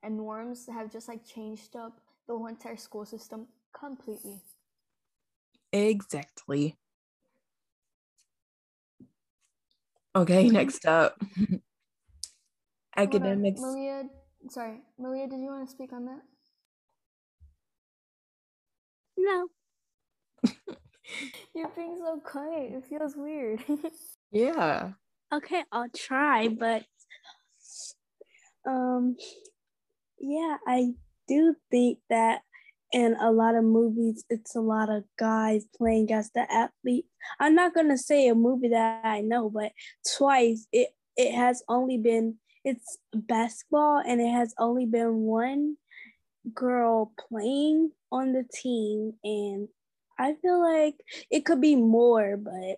and 0.04 0.16
norms 0.16 0.68
have 0.72 0.92
just 0.92 1.08
like 1.08 1.24
changed 1.26 1.74
up 1.74 2.00
the 2.28 2.36
whole 2.36 2.46
entire 2.46 2.76
school 2.76 3.04
system 3.04 3.48
completely. 3.72 4.40
Exactly. 5.72 6.76
Okay, 10.14 10.48
next 10.48 10.86
up. 10.86 11.16
Hold 12.96 13.14
on, 13.14 13.14
Academics. 13.14 13.60
Maria, 13.60 14.04
sorry, 14.50 14.80
Maria, 14.98 15.28
did 15.28 15.40
you 15.40 15.46
want 15.46 15.66
to 15.68 15.70
speak 15.72 15.92
on 15.92 16.06
that? 16.06 16.20
No. 19.16 19.48
You're 21.54 21.68
being 21.68 21.96
so 21.98 22.20
quiet. 22.20 22.72
It 22.72 22.84
feels 22.86 23.14
weird. 23.16 23.62
Yeah. 24.32 24.92
Okay, 25.32 25.64
I'll 25.72 25.88
try, 25.88 26.48
but 26.48 26.84
um 28.66 29.16
yeah, 30.20 30.56
I 30.66 30.92
do 31.26 31.56
think 31.70 31.98
that 32.10 32.42
in 32.92 33.16
a 33.20 33.30
lot 33.30 33.54
of 33.54 33.64
movies 33.64 34.24
it's 34.30 34.56
a 34.56 34.60
lot 34.60 34.88
of 34.88 35.04
guys 35.18 35.64
playing 35.76 36.12
as 36.12 36.30
the 36.32 36.50
athlete. 36.52 37.06
I'm 37.38 37.54
not 37.54 37.74
gonna 37.74 37.98
say 37.98 38.28
a 38.28 38.34
movie 38.34 38.68
that 38.68 39.04
I 39.04 39.20
know, 39.20 39.50
but 39.50 39.72
twice 40.16 40.66
it 40.72 40.88
it 41.16 41.32
has 41.34 41.62
only 41.68 41.98
been 41.98 42.36
it's 42.64 42.98
basketball 43.14 44.02
and 44.06 44.20
it 44.20 44.30
has 44.30 44.54
only 44.58 44.86
been 44.86 45.20
one 45.20 45.76
girl 46.54 47.12
playing 47.28 47.92
on 48.12 48.32
the 48.32 48.44
team 48.52 49.14
and 49.24 49.68
I 50.18 50.34
feel 50.42 50.60
like 50.60 50.96
it 51.30 51.46
could 51.46 51.62
be 51.62 51.76
more, 51.76 52.36
but 52.36 52.76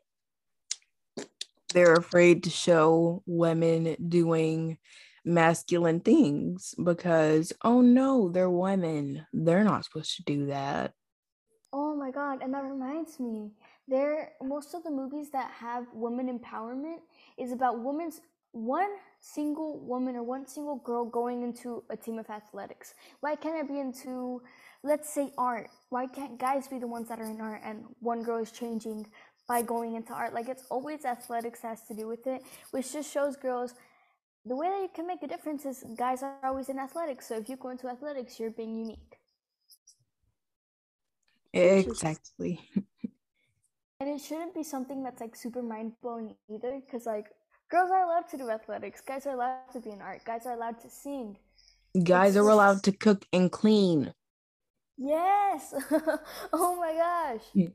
They're 1.75 1.95
afraid 1.95 2.45
to 2.45 2.51
show 2.51 3.23
women 3.27 3.97
doing 4.09 4.79
masculine 5.25 6.01
things 6.01 6.75
because, 6.83 7.53
oh 7.63 7.81
no, 7.81 8.29
they're 8.31 8.51
women. 8.51 9.27
They're 9.33 9.65
not 9.65 9.85
supposed 9.85 10.17
to 10.17 10.23
do 10.25 10.47
that. 10.47 10.93
oh 11.73 11.95
my 11.97 12.11
god, 12.11 12.43
and 12.43 12.53
that 12.55 12.65
reminds 12.65 13.19
me. 13.21 13.53
There 13.89 14.33
most 14.43 14.75
of 14.75 14.85
the 14.85 14.91
movies 14.91 15.31
that 15.33 15.51
have 15.53 15.87
women 15.93 16.27
empowerment 16.39 17.01
is 17.39 17.53
about 17.53 17.83
women's 17.83 18.21
one 18.53 18.91
single 19.21 19.81
woman 19.81 20.15
or 20.17 20.23
one 20.23 20.47
single 20.47 20.77
girl 20.77 21.05
going 21.05 21.43
into 21.43 21.83
a 21.91 21.97
team 21.97 22.19
of 22.19 22.29
athletics. 22.31 22.95
Why 23.21 23.35
can't 23.35 23.59
it 23.63 23.69
be 23.73 23.81
into 23.81 24.43
let's 24.83 25.13
say 25.13 25.33
art? 25.39 25.71
Why 25.91 26.07
can't 26.07 26.39
guys 26.39 26.69
be 26.69 26.79
the 26.79 26.87
ones 26.87 27.09
that 27.09 27.21
are 27.21 27.31
in 27.31 27.41
art 27.41 27.63
and 27.65 27.85
one 28.01 28.23
girl 28.23 28.39
is 28.43 28.51
changing 28.53 29.07
by 29.49 29.63
going 29.63 29.95
into 29.95 30.13
art? 30.13 30.35
Like 30.35 30.49
it's 30.49 30.65
always 30.71 31.05
athletics 31.05 31.61
has 31.63 31.83
to 31.89 31.95
do 31.95 32.07
with 32.07 32.27
it, 32.27 32.43
which 32.73 32.93
just 32.93 33.13
shows 33.13 33.37
girls 33.37 33.75
the 34.45 34.57
way 34.57 34.69
that 34.69 34.83
you 34.83 34.91
can 34.95 35.07
make 35.07 35.23
a 35.23 35.29
difference 35.29 35.65
is 35.65 35.85
guys 35.97 36.23
are 36.23 36.37
always 36.45 36.69
in 36.69 36.79
athletics. 36.79 37.29
So 37.29 37.37
if 37.37 37.49
you 37.49 37.57
go 37.57 37.71
into 37.71 37.89
athletics, 37.89 38.41
you're 38.41 38.51
being 38.51 38.77
unique. 38.77 39.19
Exactly. 41.53 42.61
And 44.01 44.11
it 44.11 44.21
shouldn't 44.21 44.53
be 44.53 44.65
something 44.65 45.05
that's 45.05 45.21
like 45.21 45.37
super 45.37 45.63
mind 45.63 45.93
blowing 46.03 46.35
either, 46.51 46.81
because 46.85 47.07
like 47.07 47.27
girls 47.71 47.89
are 47.93 48.03
allowed 48.03 48.27
to 48.31 48.37
do 48.37 48.51
athletics, 48.51 49.01
guys 49.01 49.27
are 49.27 49.35
allowed 49.35 49.71
to 49.75 49.79
be 49.79 49.91
in 49.91 50.03
art, 50.03 50.25
guys 50.25 50.45
are 50.45 50.55
allowed 50.55 50.81
to 50.81 50.91
sing. 50.91 51.37
Guys 52.03 52.37
are 52.37 52.49
allowed 52.49 52.83
to 52.83 52.91
cook 52.91 53.25
and 53.33 53.53
clean. 53.53 54.13
Yes! 54.99 55.73
oh 56.53 56.77
my 56.81 56.95
gosh! 56.95 57.69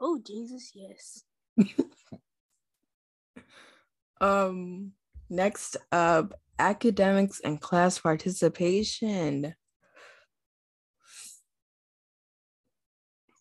oh 0.00 0.20
Jesus, 0.24 0.70
yes. 0.72 1.24
Um, 4.20 4.92
next 5.32 5.76
up, 5.90 6.34
academics 6.58 7.40
and 7.40 7.60
class 7.60 7.98
participation. 7.98 9.54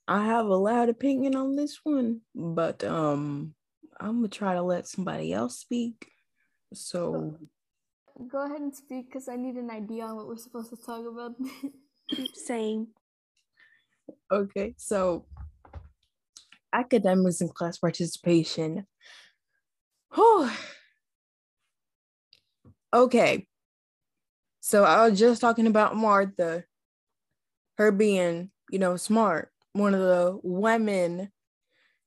I 0.07 0.25
have 0.25 0.47
a 0.47 0.55
loud 0.55 0.89
opinion 0.89 1.35
on 1.35 1.55
this 1.55 1.79
one, 1.83 2.21
but 2.33 2.83
um, 2.83 3.53
I'm 3.99 4.17
gonna 4.17 4.29
try 4.29 4.55
to 4.55 4.63
let 4.63 4.87
somebody 4.87 5.31
else 5.31 5.59
speak. 5.59 6.11
So, 6.73 7.37
Go 8.27 8.45
ahead 8.45 8.61
and 8.61 8.75
speak 8.75 9.07
because 9.07 9.27
I 9.27 9.35
need 9.35 9.55
an 9.55 9.69
idea 9.69 10.05
on 10.05 10.15
what 10.15 10.27
we're 10.27 10.37
supposed 10.37 10.69
to 10.69 10.77
talk 10.77 11.05
about. 11.05 11.35
Same. 12.33 12.87
okay, 14.31 14.73
so 14.77 15.25
academics 16.73 17.41
and 17.41 17.53
class 17.53 17.77
participation. 17.77 18.85
Whew. 20.13 20.49
Okay, 22.93 23.47
so 24.59 24.83
I 24.83 25.07
was 25.07 25.17
just 25.17 25.39
talking 25.39 25.65
about 25.65 25.95
Martha, 25.95 26.65
her 27.77 27.91
being, 27.91 28.51
you 28.69 28.79
know, 28.79 28.97
smart, 28.97 29.49
one 29.73 29.93
of 29.93 30.01
the 30.01 30.39
women 30.43 31.31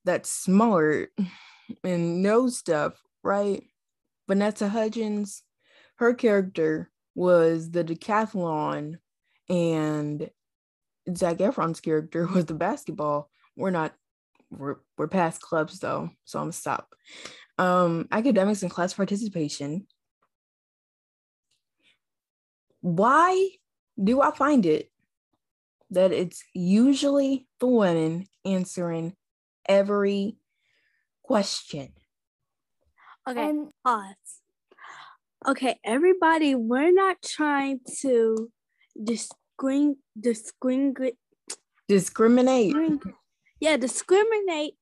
that's 0.04 0.30
smart 0.30 1.10
and 1.84 2.22
knows 2.22 2.58
stuff, 2.58 3.00
right? 3.22 3.64
Vanessa 4.28 4.68
Hudgens, 4.68 5.42
her 5.96 6.12
character 6.12 6.90
was 7.14 7.70
the 7.70 7.82
decathlon, 7.82 8.98
and 9.48 10.30
Zac 11.16 11.38
Efron's 11.38 11.80
character 11.80 12.26
was 12.34 12.44
the 12.44 12.54
basketball. 12.54 13.30
We're 13.56 13.70
not, 13.70 13.94
we're, 14.50 14.76
we're 14.98 15.08
past 15.08 15.40
clubs 15.40 15.78
though, 15.78 16.10
so 16.24 16.38
I'm 16.38 16.44
gonna 16.44 16.52
stop. 16.52 16.94
Um, 17.56 18.06
academics 18.12 18.62
and 18.62 18.70
class 18.70 18.92
participation. 18.94 19.86
Why 22.84 23.48
do 23.96 24.20
I 24.20 24.30
find 24.30 24.66
it 24.66 24.90
that 25.90 26.12
it's 26.12 26.44
usually 26.52 27.46
the 27.58 27.66
women 27.66 28.26
answering 28.44 29.14
every 29.66 30.36
question? 31.22 31.94
Okay, 33.26 33.48
and 33.48 33.70
pause. 33.82 34.42
Okay, 35.48 35.80
everybody, 35.82 36.54
we're 36.54 36.92
not 36.92 37.22
trying 37.22 37.80
to 38.02 38.52
discrim 39.00 39.94
discriminate 40.20 41.14
Discriminate. 41.88 42.74
yeah, 43.60 43.78
discriminate 43.78 44.74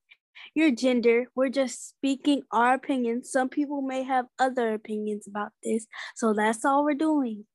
your 0.53 0.71
gender. 0.71 1.27
We're 1.35 1.47
just 1.47 1.87
speaking 1.91 2.41
our 2.51 2.73
opinions. 2.73 3.31
Some 3.31 3.47
people 3.47 3.81
may 3.81 4.03
have 4.03 4.25
other 4.37 4.73
opinions 4.73 5.25
about 5.25 5.53
this. 5.63 5.87
So 6.17 6.33
that's 6.33 6.65
all 6.65 6.83
we're 6.83 6.95
doing. 6.95 7.45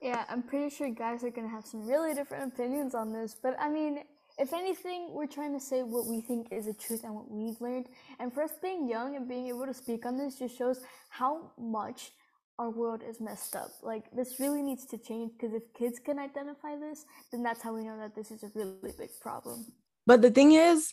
Yeah, 0.00 0.24
I'm 0.28 0.42
pretty 0.42 0.74
sure 0.74 0.90
guys 0.90 1.24
are 1.24 1.30
gonna 1.30 1.48
have 1.48 1.64
some 1.64 1.86
really 1.86 2.14
different 2.14 2.52
opinions 2.52 2.94
on 2.94 3.12
this, 3.12 3.36
but 3.40 3.56
I 3.58 3.68
mean, 3.68 4.00
if 4.38 4.52
anything, 4.52 5.08
we're 5.10 5.26
trying 5.26 5.52
to 5.52 5.60
say 5.60 5.82
what 5.82 6.06
we 6.06 6.20
think 6.20 6.48
is 6.50 6.66
the 6.66 6.72
truth 6.72 7.04
and 7.04 7.14
what 7.14 7.30
we've 7.30 7.60
learned. 7.60 7.86
And 8.18 8.32
for 8.32 8.42
us 8.42 8.52
being 8.62 8.88
young 8.88 9.16
and 9.16 9.28
being 9.28 9.48
able 9.48 9.66
to 9.66 9.74
speak 9.74 10.06
on 10.06 10.16
this 10.16 10.38
just 10.38 10.56
shows 10.56 10.80
how 11.10 11.52
much 11.58 12.12
our 12.58 12.70
world 12.70 13.02
is 13.06 13.20
messed 13.20 13.56
up. 13.56 13.70
Like, 13.82 14.10
this 14.12 14.40
really 14.40 14.62
needs 14.62 14.86
to 14.86 14.98
change 14.98 15.32
because 15.32 15.54
if 15.54 15.62
kids 15.74 15.98
can 15.98 16.18
identify 16.18 16.76
this, 16.76 17.04
then 17.30 17.42
that's 17.42 17.62
how 17.62 17.74
we 17.74 17.84
know 17.84 17.98
that 17.98 18.14
this 18.14 18.30
is 18.30 18.42
a 18.42 18.50
really 18.54 18.92
big 18.98 19.10
problem. 19.20 19.66
But 20.06 20.22
the 20.22 20.30
thing 20.30 20.52
is, 20.52 20.92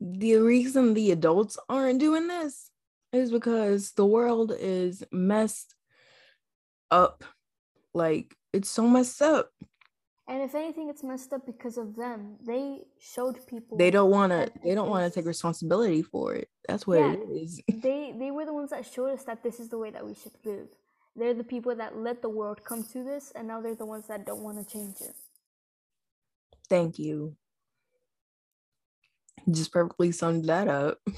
the 0.00 0.36
reason 0.36 0.94
the 0.94 1.10
adults 1.12 1.58
aren't 1.68 2.00
doing 2.00 2.28
this 2.28 2.70
is 3.12 3.30
because 3.30 3.92
the 3.92 4.06
world 4.06 4.52
is 4.58 5.02
messed 5.10 5.74
up. 6.90 7.24
Like, 7.96 8.36
it's 8.52 8.68
so 8.68 8.86
messed 8.86 9.22
up. 9.22 9.50
And 10.28 10.42
if 10.42 10.54
anything, 10.54 10.90
it's 10.90 11.02
messed 11.02 11.32
up 11.32 11.46
because 11.46 11.78
of 11.78 11.96
them. 11.96 12.36
They 12.44 12.82
showed 12.98 13.38
people. 13.46 13.78
They 13.78 13.90
don't 13.90 14.10
want 14.10 14.32
to. 14.32 14.50
They 14.62 14.74
don't 14.74 14.90
want 14.90 15.10
to 15.10 15.18
take 15.18 15.26
responsibility 15.26 16.02
for 16.02 16.34
it. 16.34 16.48
That's 16.68 16.86
what 16.86 16.98
Yeah. 16.98 17.12
it 17.14 17.20
is. 17.30 17.60
they 17.82 18.12
they 18.18 18.30
were 18.30 18.44
the 18.44 18.52
ones 18.52 18.70
that 18.70 18.84
showed 18.84 19.12
us 19.14 19.24
that 19.24 19.42
this 19.42 19.60
is 19.60 19.70
the 19.70 19.78
way 19.78 19.90
that 19.90 20.04
we 20.04 20.14
should 20.14 20.32
live. 20.44 20.68
They're 21.14 21.32
the 21.32 21.44
people 21.44 21.74
that 21.76 21.96
let 21.96 22.20
the 22.20 22.28
world 22.28 22.62
come 22.64 22.84
to 22.92 23.02
this, 23.02 23.32
and 23.34 23.48
now 23.48 23.62
they're 23.62 23.74
the 23.74 23.86
ones 23.86 24.08
that 24.08 24.26
don't 24.26 24.42
want 24.42 24.58
to 24.58 24.70
change 24.70 25.00
it. 25.00 25.14
Thank 26.68 26.98
you. 26.98 27.36
Just 29.50 29.72
perfectly 29.72 30.12
summed 30.12 30.44
that 30.46 30.68
up. 30.68 30.98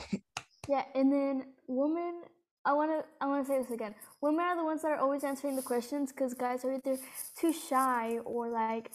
Yeah, 0.68 0.84
and 0.94 1.10
then 1.10 1.46
women. 1.66 2.20
I 2.64 2.74
wanna 2.74 3.02
I 3.20 3.26
wanna 3.26 3.44
say 3.44 3.58
this 3.62 3.70
again. 3.70 3.94
Women 4.20 4.40
are 4.40 4.56
the 4.56 4.64
ones 4.64 4.82
that 4.82 4.92
are 4.92 4.98
always 5.00 5.24
answering 5.24 5.56
the 5.56 5.62
questions 5.62 6.12
because 6.12 6.34
guys 6.34 6.64
are 6.64 6.74
either 6.74 6.98
too 7.40 7.52
shy 7.52 8.18
or 8.24 8.50
like 8.50 8.90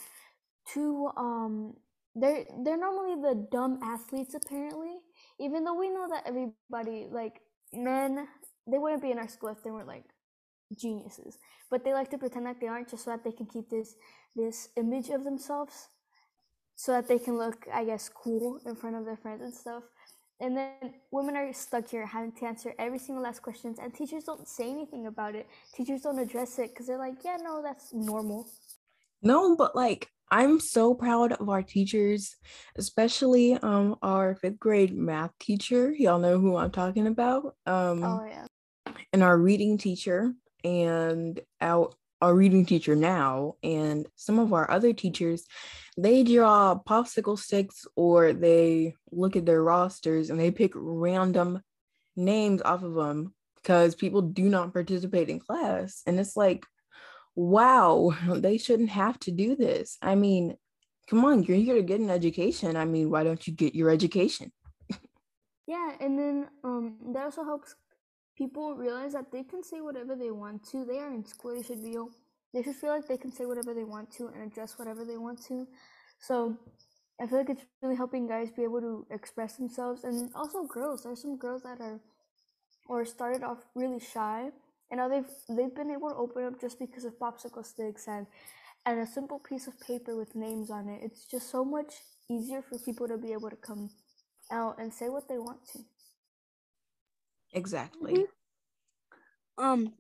too 0.74 1.10
um 1.18 1.76
they're 2.16 2.46
they're 2.64 2.78
normally 2.78 3.22
the 3.22 3.48
dumb 3.52 3.80
athletes 3.84 4.36
apparently. 4.36 4.98
Even 5.40 5.64
though 5.66 5.76
we 5.80 5.90
know 5.90 6.08
that 6.10 6.24
everybody 6.28 7.08
like 7.12 7.42
men 7.74 8.28
they 8.72 8.78
wouldn't 8.78 9.02
be 9.02 9.12
in 9.12 9.20
our 9.20 9.28
school 9.30 9.50
if 9.50 9.64
they 9.64 9.72
weren't 9.72 9.88
like 9.88 10.06
geniuses. 10.80 11.38
But 11.72 11.84
they 11.86 11.94
like 11.94 12.12
to 12.12 12.18
pretend 12.20 12.46
like 12.46 12.62
they 12.62 12.68
aren't 12.68 12.90
just 12.90 13.06
so 13.06 13.12
that 13.12 13.24
they 13.24 13.32
can 13.32 13.48
keep 13.48 13.70
this 13.70 13.96
this 14.36 14.70
image 14.78 15.10
of 15.10 15.24
themselves 15.24 15.90
so 16.76 16.92
that 16.94 17.08
they 17.08 17.20
can 17.20 17.38
look, 17.38 17.68
I 17.74 17.86
guess, 17.86 18.10
cool 18.10 18.60
in 18.66 18.76
front 18.76 18.96
of 18.96 19.06
their 19.06 19.18
friends 19.18 19.42
and 19.44 19.54
stuff. 19.54 19.84
And 20.44 20.58
then 20.58 20.94
women 21.10 21.38
are 21.38 21.54
stuck 21.54 21.88
here 21.88 22.06
having 22.06 22.34
to 22.34 22.46
answer 22.46 22.76
every 22.78 23.00
single 23.00 23.24
last 23.24 23.42
questions, 23.42 23.80
and 23.80 23.94
teachers 23.94 24.26
don't 24.26 24.46
say 24.46 24.70
anything 24.70 25.08
about 25.08 25.36
it. 25.36 25.48
Teachers 25.74 26.02
don't 26.02 26.20
address 26.20 26.60
it 26.60 26.72
because 26.72 26.86
they're 26.86 26.98
like, 26.98 27.16
yeah, 27.24 27.38
no, 27.42 27.62
that's 27.64 27.94
normal. 27.94 28.46
No, 29.22 29.56
but 29.56 29.74
like 29.74 30.10
I'm 30.30 30.60
so 30.60 30.96
proud 30.96 31.32
of 31.32 31.48
our 31.48 31.64
teachers, 31.64 32.36
especially 32.76 33.54
um 33.54 33.96
our 34.02 34.36
fifth 34.36 34.60
grade 34.60 34.94
math 34.94 35.32
teacher. 35.40 35.94
Y'all 35.98 36.20
know 36.20 36.38
who 36.40 36.58
I'm 36.58 36.72
talking 36.72 37.08
about. 37.08 37.56
Um 37.66 38.04
Oh 38.04 38.26
yeah. 38.30 38.46
and 39.14 39.24
our 39.24 39.38
reading 39.38 39.78
teacher 39.78 40.34
and 40.66 41.40
our 41.62 41.90
our 42.24 42.34
reading 42.34 42.66
teacher 42.66 42.96
now 42.96 43.56
and 43.64 44.08
some 44.16 44.40
of 44.40 44.54
our 44.54 44.72
other 44.72 44.94
teachers 44.94 45.46
they 45.98 46.24
draw 46.24 46.80
popsicle 46.88 47.38
sticks 47.38 47.86
or 47.98 48.32
they 48.32 48.96
look 49.12 49.36
at 49.36 49.46
their 49.46 49.62
rosters 49.62 50.30
and 50.30 50.40
they 50.40 50.50
pick 50.50 50.72
random 50.74 51.62
names 52.16 52.62
off 52.62 52.82
of 52.82 52.94
them 52.94 53.34
because 53.56 53.94
people 53.94 54.22
do 54.22 54.44
not 54.44 54.74
participate 54.74 55.30
in 55.30 55.40
class. 55.40 56.02
And 56.08 56.18
it's 56.18 56.38
like 56.38 56.66
wow 57.36 58.16
they 58.30 58.58
shouldn't 58.58 58.90
have 58.90 59.20
to 59.20 59.32
do 59.32 59.58
this. 59.58 59.98
I 60.02 60.16
mean 60.16 60.56
come 61.10 61.26
on 61.26 61.44
you're 61.44 61.58
here 61.58 61.76
to 61.76 61.84
get 61.84 62.00
an 62.00 62.10
education. 62.10 62.78
I 62.78 62.86
mean 62.86 63.10
why 63.10 63.26
don't 63.26 63.46
you 63.46 63.54
get 63.54 63.76
your 63.76 63.90
education? 63.90 64.54
Yeah, 65.68 65.92
and 66.00 66.18
then 66.18 66.48
um, 66.64 66.98
that 67.14 67.24
also 67.24 67.44
helps 67.44 67.76
people 68.38 68.76
realize 68.76 69.14
that 69.14 69.32
they 69.32 69.44
can 69.44 69.64
say 69.64 69.82
whatever 69.82 70.16
they 70.16 70.32
want 70.32 70.64
to. 70.72 70.86
They 70.86 71.00
are 71.00 71.14
in 71.14 71.26
school. 71.26 71.56
They 71.56 71.64
should 71.64 71.80
feel 71.80 72.10
they 72.54 72.62
should 72.64 72.76
feel 72.76 72.92
like 72.92 73.08
they 73.08 73.18
can 73.18 73.32
say 73.32 73.46
whatever 73.46 73.74
they 73.74 73.84
want 73.84 74.12
to 74.14 74.28
and 74.28 74.44
address 74.44 74.78
whatever 74.78 75.04
they 75.06 75.18
want 75.18 75.44
to. 75.48 75.68
So 76.20 76.56
I 77.20 77.28
feel 77.28 77.40
like 77.40 77.50
it's 77.50 77.66
really 77.82 77.96
helping 77.96 78.28
guys 78.28 78.52
be 78.52 78.64
able 78.64 78.82
to 78.82 79.06
express 79.12 79.58
themselves, 79.58 80.04
and 80.04 80.32
also 80.36 80.64
girls. 80.66 81.04
There's 81.04 81.22
some 81.22 81.38
girls 81.38 81.64
that 81.64 81.80
are 81.82 82.00
or 82.88 83.06
started 83.06 83.44
off 83.44 83.60
really 83.76 84.00
shy, 84.00 84.50
and 84.92 84.98
now 85.00 85.08
they've 85.08 85.30
they've 85.50 85.76
been 85.76 85.92
able 85.92 86.10
to 86.10 86.16
open 86.16 86.46
up 86.46 86.60
just 86.60 86.80
because 86.80 87.06
of 87.06 87.18
popsicle 87.20 87.66
sticks 87.66 88.08
and 88.08 88.28
and 88.86 89.00
a 89.00 89.08
simple 89.08 89.40
piece 89.40 89.68
of 89.68 89.80
paper 89.80 90.18
with 90.18 90.36
names 90.36 90.70
on 90.70 90.90
it. 90.90 91.02
It's 91.04 91.26
just 91.26 91.50
so 91.50 91.64
much 91.64 91.94
easier 92.30 92.62
for 92.62 92.78
people 92.80 93.08
to 93.08 93.18
be 93.18 93.32
able 93.34 93.50
to 93.50 93.56
come 93.56 93.90
out 94.52 94.80
and 94.80 94.94
say 94.94 95.10
what 95.10 95.28
they 95.30 95.38
want 95.38 95.60
to. 95.74 95.80
Exactly 97.54 98.26
Um, 99.58 99.94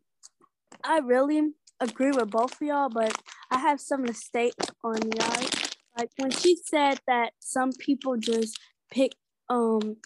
I 0.84 1.00
really 1.00 1.52
agree 1.80 2.12
with 2.12 2.32
both 2.32 2.54
of 2.54 2.62
y'all, 2.62 2.89
but 2.89 3.16
I 3.52 3.60
have 3.60 3.80
some 3.80 4.06
to 4.06 4.13
state 4.13 4.56
on 4.84 4.98
y'all. 5.02 5.50
Like 5.98 6.10
when 6.18 6.32
she 6.32 6.56
said 6.56 7.00
that 7.08 7.34
some 7.39 7.72
people 7.72 8.18
just 8.18 8.60
pick, 8.92 9.13
um, 9.50 9.98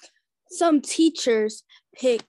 some 0.50 0.82
teachers 0.82 1.64
pick 1.96 2.24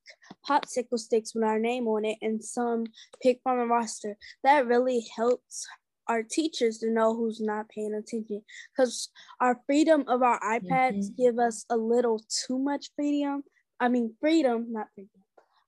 popsicle 0.48 0.98
sticks 0.98 1.34
with 1.34 1.44
our 1.44 1.58
name 1.58 1.88
on 1.88 2.04
it, 2.04 2.18
and 2.22 2.42
some 2.42 2.86
pick 3.20 3.40
from 3.42 3.58
a 3.58 3.66
roster. 3.66 4.16
That 4.44 4.66
really 4.66 5.06
helps 5.16 5.66
our 6.06 6.22
teachers 6.22 6.78
to 6.78 6.90
know 6.90 7.14
who's 7.14 7.40
not 7.40 7.68
paying 7.68 7.94
attention 7.94 8.42
because 8.76 9.10
our 9.40 9.60
freedom 9.66 10.04
of 10.08 10.22
our 10.22 10.40
iPads 10.40 11.10
Mhm. 11.10 11.16
give 11.16 11.38
us 11.38 11.66
a 11.68 11.76
little 11.76 12.20
too 12.28 12.58
much 12.58 12.90
freedom. 12.96 13.42
I 13.80 13.88
mean, 13.88 14.14
freedom, 14.20 14.72
not 14.72 14.88
freedom. 14.94 15.10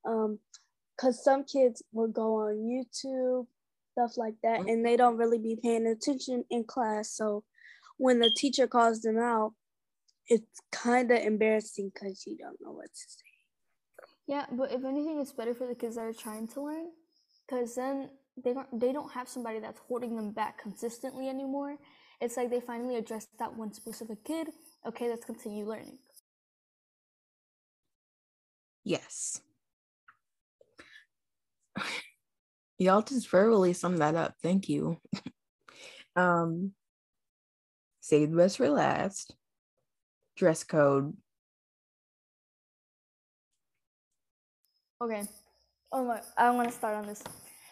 Um, 0.05 0.39
because 0.97 1.23
some 1.25 1.45
kids 1.45 1.83
will 1.93 2.09
go 2.09 2.43
on 2.43 2.57
YouTube, 2.57 3.47
stuff 3.93 4.19
like 4.19 4.35
that, 4.43 4.61
and 4.61 4.85
they 4.85 4.97
don't 4.97 5.17
really 5.17 5.39
be 5.39 5.57
paying 5.57 5.87
attention 5.87 6.45
in 6.51 6.65
class. 6.65 7.11
So 7.11 7.45
when 7.97 8.19
the 8.19 8.31
teacher 8.31 8.67
calls 8.67 9.01
them 9.01 9.19
out, 9.19 9.55
it's 10.27 10.61
kind 10.71 11.11
of 11.11 11.19
embarrassing 11.19 11.91
because 11.95 12.25
you 12.27 12.37
don't 12.37 12.61
know 12.61 12.73
what 12.73 12.87
to 12.87 13.01
say. 13.09 13.25
Yeah, 14.27 14.47
but 14.53 14.73
if 14.73 14.85
anything, 14.85 15.21
it's 15.21 15.33
better 15.33 15.55
for 15.55 15.67
the 15.67 15.75
kids 15.75 15.97
that 15.97 16.03
are 16.03 16.13
trying 16.13 16.49
to 16.49 16.63
learn, 16.63 16.89
because 17.49 17.75
then 17.75 18.11
they 18.43 18.53
don't 18.53 18.79
they 18.79 18.93
don't 18.93 19.13
have 19.13 19.29
somebody 19.29 19.59
that's 19.59 19.81
holding 19.89 20.17
them 20.17 20.33
back 20.33 20.63
consistently 20.63 21.29
anymore. 21.29 21.77
It's 22.21 22.37
like 22.37 22.51
they 22.51 22.61
finally 22.61 22.97
addressed 22.97 23.31
that 23.39 23.57
one 23.57 23.73
specific 23.73 24.23
kid. 24.25 24.49
Okay, 24.87 25.09
let's 25.09 25.25
continue 25.25 25.67
learning. 25.67 25.99
Yes 28.85 29.41
y'all 32.79 33.03
just 33.03 33.29
verbally 33.29 33.73
summed 33.73 33.99
that 33.99 34.15
up 34.15 34.35
thank 34.43 34.69
you 34.69 34.99
um 36.17 36.73
save 38.01 38.31
the 38.31 38.37
best 38.37 38.57
for 38.57 38.69
last 38.69 39.35
dress 40.37 40.65
code 40.65 41.15
Okay. 45.03 45.23
Oh 45.93 46.05
my, 46.05 46.21
I 46.37 46.51
want 46.51 46.69
to 46.69 46.75
start 46.75 46.95
on 46.95 47.07
this. 47.07 47.23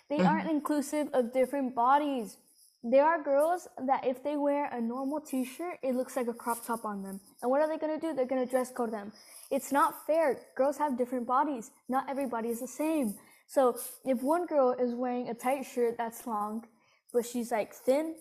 They 0.08 0.22
aren't 0.22 0.50
inclusive 0.50 1.08
of 1.12 1.32
different 1.32 1.74
bodies. 1.74 2.38
There 2.84 3.04
are 3.04 3.22
girls 3.22 3.66
that 3.86 4.06
if 4.06 4.22
they 4.22 4.36
wear 4.36 4.66
a 4.72 4.80
normal 4.80 5.20
t-shirt, 5.20 5.78
it 5.82 5.94
looks 5.94 6.16
like 6.16 6.28
a 6.28 6.32
crop 6.32 6.64
top 6.64 6.84
on 6.84 7.02
them. 7.02 7.20
And 7.42 7.50
what 7.50 7.60
are 7.60 7.68
they 7.68 7.76
going 7.76 7.98
to 7.98 8.06
do? 8.06 8.14
They're 8.14 8.26
going 8.26 8.44
to 8.44 8.50
dress 8.50 8.70
code 8.70 8.92
them. 8.92 9.12
It's 9.50 9.72
not 9.72 10.06
fair. 10.06 10.38
Girls 10.56 10.78
have 10.78 10.96
different 10.96 11.26
bodies. 11.26 11.70
Not 11.88 12.08
everybody 12.08 12.48
is 12.50 12.60
the 12.60 12.68
same. 12.68 13.14
So 13.48 13.76
if 14.04 14.22
one 14.22 14.46
girl 14.46 14.76
is 14.78 14.94
wearing 14.94 15.28
a 15.28 15.34
tight 15.34 15.64
shirt 15.64 15.96
that's 15.98 16.26
long, 16.26 16.66
but 17.12 17.24
she's 17.26 17.50
like 17.50 17.74
thin, 17.74 18.14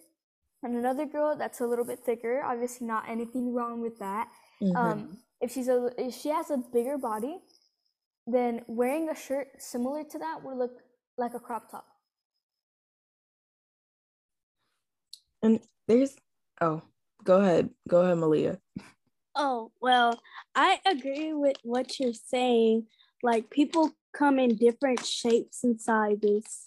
and 0.63 0.75
another 0.75 1.05
girl 1.05 1.35
that's 1.37 1.59
a 1.59 1.67
little 1.67 1.85
bit 1.85 1.99
thicker, 1.99 2.41
obviously 2.43 2.87
not 2.87 3.07
anything 3.07 3.53
wrong 3.53 3.81
with 3.81 3.99
that. 3.99 4.29
Mhm. 4.61 4.75
Um, 4.75 5.17
if 5.39 5.51
she's 5.51 5.67
a 5.67 5.91
if 5.97 6.15
she 6.15 6.29
has 6.29 6.49
a 6.49 6.57
bigger 6.57 6.97
body, 6.97 7.39
then 8.25 8.63
wearing 8.67 9.09
a 9.09 9.15
shirt 9.15 9.61
similar 9.61 10.03
to 10.05 10.17
that 10.17 10.43
would 10.43 10.57
look 10.57 10.81
like 11.17 11.33
a 11.35 11.39
crop 11.39 11.69
top. 11.69 11.85
And 15.47 15.61
there's 15.87 16.13
oh 16.59 16.81
go 17.23 17.39
ahead 17.39 17.69
go 17.87 18.01
ahead 18.01 18.17
maliyah 18.17 18.57
Oh, 19.39 19.71
well, 19.79 20.19
I 20.55 20.79
agree 20.83 21.31
with 21.31 21.57
what 21.61 21.99
you're 21.99 22.11
saying. 22.11 22.87
Like 23.21 23.51
people 23.51 23.91
come 24.11 24.39
in 24.39 24.55
different 24.55 25.05
shapes 25.05 25.63
and 25.63 25.79
sizes. 25.79 26.65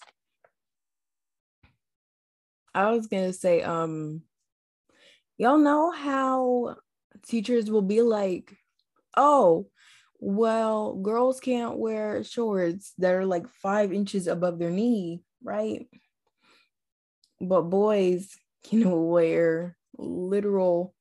I 2.73 2.91
was 2.91 3.07
gonna 3.07 3.33
say, 3.33 3.61
um, 3.61 4.21
y'all 5.37 5.57
know 5.57 5.91
how 5.91 6.77
teachers 7.27 7.69
will 7.69 7.81
be 7.81 8.01
like, 8.01 8.55
oh, 9.17 9.67
well, 10.19 10.95
girls 10.95 11.41
can't 11.41 11.77
wear 11.77 12.23
shorts 12.23 12.93
that 12.99 13.13
are 13.13 13.25
like 13.25 13.49
five 13.49 13.91
inches 13.91 14.27
above 14.27 14.59
their 14.59 14.71
knee, 14.71 15.23
right? 15.43 15.87
But 17.41 17.63
boys 17.63 18.33
can 18.63 19.07
wear 19.07 19.77
literal 19.97 20.93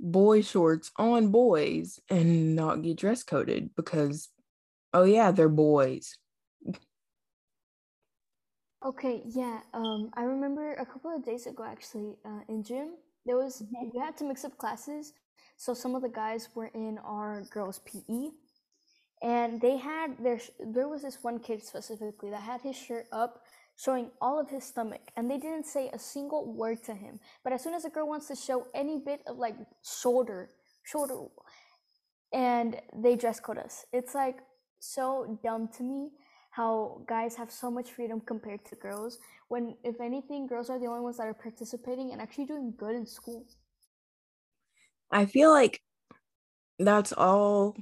boy 0.00 0.40
shorts 0.40 0.90
on 0.96 1.30
boys 1.30 2.00
and 2.08 2.56
not 2.56 2.82
get 2.82 2.98
dress 2.98 3.22
coded 3.22 3.70
because, 3.76 4.28
oh 4.92 5.04
yeah, 5.04 5.30
they're 5.30 5.48
boys. 5.48 6.16
Okay, 8.84 9.22
yeah. 9.26 9.60
Um, 9.74 10.10
I 10.14 10.22
remember 10.22 10.72
a 10.72 10.86
couple 10.86 11.14
of 11.14 11.24
days 11.24 11.46
ago, 11.46 11.64
actually, 11.64 12.16
uh, 12.24 12.40
in 12.48 12.62
gym, 12.62 12.94
there 13.26 13.36
was 13.36 13.62
we 13.92 13.98
had 14.00 14.16
to 14.18 14.24
mix 14.24 14.44
up 14.44 14.56
classes. 14.56 15.12
So 15.58 15.74
some 15.74 15.94
of 15.94 16.00
the 16.00 16.08
guys 16.08 16.48
were 16.54 16.70
in 16.72 16.96
our 17.04 17.42
girls' 17.52 17.80
PE, 17.80 18.30
and 19.22 19.60
they 19.60 19.76
had 19.76 20.16
their 20.24 20.40
there 20.58 20.88
was 20.88 21.02
this 21.02 21.18
one 21.22 21.40
kid 21.40 21.62
specifically 21.62 22.30
that 22.30 22.40
had 22.40 22.62
his 22.62 22.76
shirt 22.76 23.04
up, 23.12 23.42
showing 23.82 24.10
all 24.20 24.38
of 24.38 24.50
his 24.50 24.64
stomach, 24.64 25.10
and 25.16 25.30
they 25.30 25.38
didn't 25.38 25.66
say 25.66 25.90
a 25.92 25.98
single 25.98 26.52
word 26.52 26.82
to 26.84 26.94
him. 26.94 27.18
But 27.42 27.52
as 27.52 27.62
soon 27.62 27.74
as 27.74 27.84
a 27.84 27.90
girl 27.90 28.08
wants 28.08 28.28
to 28.28 28.36
show 28.36 28.66
any 28.74 28.98
bit 28.98 29.22
of 29.26 29.38
like 29.38 29.56
shoulder, 29.82 30.50
shoulder, 30.82 31.26
and 32.32 32.80
they 32.94 33.16
dress 33.16 33.40
code 33.40 33.58
us, 33.58 33.86
it's 33.92 34.14
like 34.14 34.38
so 34.80 35.38
dumb 35.42 35.68
to 35.76 35.82
me 35.82 36.10
how 36.50 37.00
guys 37.06 37.36
have 37.36 37.50
so 37.50 37.70
much 37.70 37.92
freedom 37.92 38.20
compared 38.20 38.64
to 38.64 38.74
girls 38.76 39.18
when 39.48 39.76
if 39.84 40.00
anything 40.00 40.46
girls 40.46 40.68
are 40.68 40.80
the 40.80 40.86
only 40.86 41.00
ones 41.00 41.18
that 41.18 41.26
are 41.26 41.34
participating 41.34 42.10
and 42.12 42.20
actually 42.20 42.44
doing 42.44 42.74
good 42.76 42.96
in 42.96 43.06
school 43.06 43.44
I 45.12 45.26
feel 45.26 45.50
like 45.50 45.80
that's 46.78 47.12
all 47.12 47.76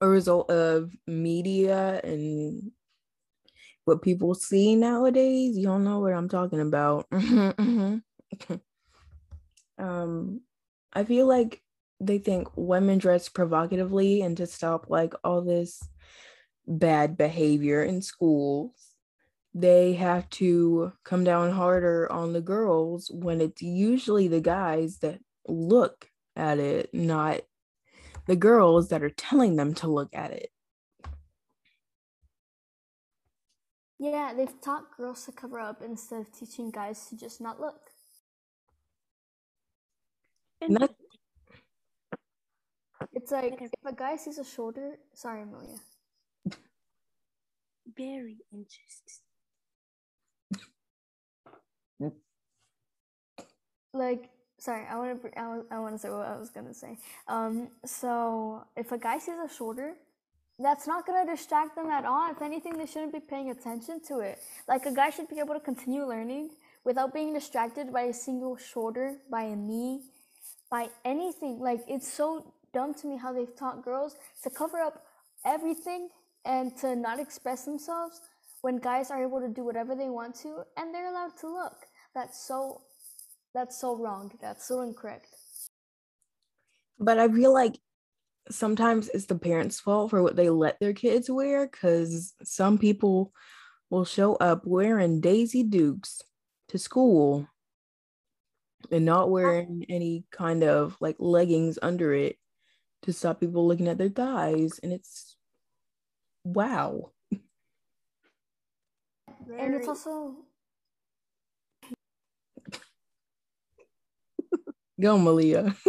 a 0.00 0.08
result 0.08 0.50
of 0.50 0.92
media 1.06 2.00
and 2.02 2.72
what 3.90 4.02
people 4.02 4.34
see 4.34 4.76
nowadays. 4.76 5.58
You 5.58 5.64
don't 5.64 5.84
know 5.84 5.98
what 5.98 6.12
I'm 6.12 6.28
talking 6.28 6.60
about. 6.60 7.06
um, 9.78 10.40
I 10.92 11.04
feel 11.04 11.26
like 11.26 11.60
they 11.98 12.18
think 12.18 12.48
women 12.56 12.98
dress 12.98 13.28
provocatively 13.28 14.22
and 14.22 14.36
to 14.36 14.46
stop 14.46 14.86
like 14.88 15.12
all 15.24 15.42
this 15.42 15.82
bad 16.66 17.16
behavior 17.16 17.82
in 17.82 18.00
schools 18.00 18.70
they 19.52 19.94
have 19.94 20.30
to 20.30 20.92
come 21.04 21.24
down 21.24 21.50
harder 21.50 22.10
on 22.12 22.32
the 22.32 22.40
girls 22.40 23.10
when 23.12 23.40
it's 23.40 23.60
usually 23.60 24.28
the 24.28 24.40
guys 24.40 24.98
that 24.98 25.18
look 25.48 26.06
at 26.36 26.58
it 26.58 26.88
not 26.94 27.40
the 28.26 28.36
girls 28.36 28.90
that 28.90 29.02
are 29.02 29.10
telling 29.10 29.56
them 29.56 29.74
to 29.74 29.88
look 29.88 30.10
at 30.12 30.30
it 30.30 30.50
Yeah, 34.00 34.32
they've 34.34 34.60
taught 34.62 34.96
girls 34.96 35.26
to 35.26 35.32
cover 35.32 35.60
up 35.60 35.82
instead 35.84 36.22
of 36.22 36.32
teaching 36.32 36.70
guys 36.70 37.06
to 37.10 37.18
just 37.18 37.38
not 37.40 37.60
look. 37.60 37.90
and 40.62 40.74
that, 40.76 40.90
It's 43.12 43.30
like 43.30 43.60
if 43.60 43.70
a 43.84 43.92
guy 43.92 44.16
sees 44.16 44.38
a 44.38 44.44
shoulder, 44.44 44.98
sorry, 45.14 45.42
Amelia. 45.42 45.76
Very 47.96 48.38
interesting. 48.52 49.26
Like, 53.92 54.30
sorry, 54.58 54.86
I 54.86 54.96
want 54.96 55.22
to, 55.22 55.38
I 55.38 55.46
want, 55.48 55.66
I 55.70 55.78
want 55.80 55.94
to 55.94 55.98
say 55.98 56.10
what 56.10 56.26
I 56.26 56.38
was 56.38 56.50
gonna 56.50 56.74
say. 56.74 56.96
Um, 57.28 57.68
so 57.84 58.64
if 58.76 58.92
a 58.92 58.98
guy 58.98 59.18
sees 59.18 59.36
a 59.44 59.52
shoulder, 59.52 59.94
that's 60.62 60.86
not 60.86 61.06
gonna 61.06 61.26
distract 61.26 61.76
them 61.76 61.90
at 61.90 62.04
all. 62.06 62.30
If 62.30 62.42
anything, 62.42 62.78
they 62.78 62.86
shouldn't 62.86 63.12
be 63.14 63.20
paying 63.20 63.50
attention 63.50 64.00
to 64.08 64.20
it. 64.20 64.40
Like 64.68 64.86
a 64.86 64.92
guy 64.92 65.10
should 65.10 65.28
be 65.28 65.40
able 65.40 65.54
to 65.54 65.60
continue 65.60 66.04
learning 66.06 66.50
without 66.84 67.14
being 67.14 67.34
distracted 67.34 67.92
by 67.92 68.02
a 68.02 68.14
single 68.14 68.56
shoulder, 68.58 69.16
by 69.30 69.44
a 69.44 69.56
knee, 69.56 70.02
by 70.70 70.88
anything. 71.04 71.60
Like 71.60 71.82
it's 71.88 72.12
so 72.12 72.54
dumb 72.74 72.94
to 72.96 73.08
me 73.08 73.18
how 73.18 73.32
they've 73.32 73.56
taught 73.56 73.84
girls 73.84 74.16
to 74.44 74.50
cover 74.50 74.80
up 74.80 75.04
everything 75.46 76.10
and 76.46 76.76
to 76.78 76.96
not 76.96 77.20
express 77.20 77.64
themselves 77.66 78.20
when 78.62 78.78
guys 78.78 79.10
are 79.10 79.22
able 79.22 79.40
to 79.40 79.48
do 79.48 79.64
whatever 79.64 79.94
they 79.96 80.10
want 80.10 80.34
to 80.36 80.64
and 80.78 80.94
they're 80.94 81.10
allowed 81.10 81.36
to 81.40 81.48
look. 81.48 81.86
That's 82.14 82.46
so 82.46 82.82
that's 83.54 83.80
so 83.80 83.96
wrong. 83.96 84.32
That's 84.42 84.66
so 84.68 84.82
incorrect. 84.82 85.28
but 86.98 87.18
i 87.18 87.28
feel 87.28 87.52
like 87.54 87.76
sometimes 88.50 89.08
it's 89.08 89.26
the 89.26 89.38
parents 89.38 89.80
fault 89.80 90.10
for 90.10 90.22
what 90.22 90.36
they 90.36 90.50
let 90.50 90.78
their 90.80 90.92
kids 90.92 91.30
wear 91.30 91.66
because 91.66 92.34
some 92.42 92.78
people 92.78 93.32
will 93.90 94.04
show 94.04 94.34
up 94.36 94.62
wearing 94.64 95.20
daisy 95.20 95.62
dukes 95.62 96.22
to 96.68 96.78
school 96.78 97.46
and 98.90 99.04
not 99.04 99.30
wearing 99.30 99.84
any 99.88 100.24
kind 100.30 100.62
of 100.62 100.96
like 101.00 101.16
leggings 101.18 101.78
under 101.82 102.14
it 102.14 102.36
to 103.02 103.12
stop 103.12 103.40
people 103.40 103.66
looking 103.66 103.88
at 103.88 103.98
their 103.98 104.08
thighs 104.08 104.80
and 104.82 104.92
it's 104.92 105.36
wow. 106.44 107.10
And 109.58 109.74
it's 109.74 109.88
also 109.88 110.36
go 115.00 115.16
maliyah 115.16 115.74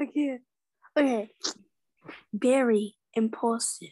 okay. 0.00 0.38
Okay. 0.96 1.30
Very 2.32 2.96
impulsive. 3.14 3.90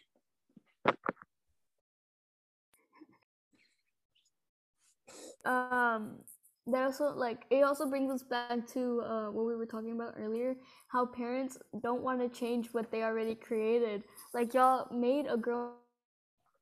um 5.47 6.19
that 6.67 6.83
also 6.83 7.15
like 7.15 7.45
it 7.51 7.63
also 7.63 7.89
brings 7.89 8.11
us 8.11 8.23
back 8.25 8.67
to 8.67 9.01
uh, 9.03 9.31
what 9.31 9.47
we 9.47 9.55
were 9.55 9.67
talking 9.67 9.93
about 9.93 10.15
earlier 10.19 10.57
how 10.89 11.07
parents 11.07 11.57
don't 11.81 12.03
want 12.03 12.21
to 12.21 12.29
change 12.29 12.69
what 12.73 12.91
they 12.91 13.05
already 13.05 13.35
created 13.35 14.03
like 14.35 14.53
y'all 14.53 14.89
made 14.93 15.27
a 15.27 15.37
girl 15.37 15.77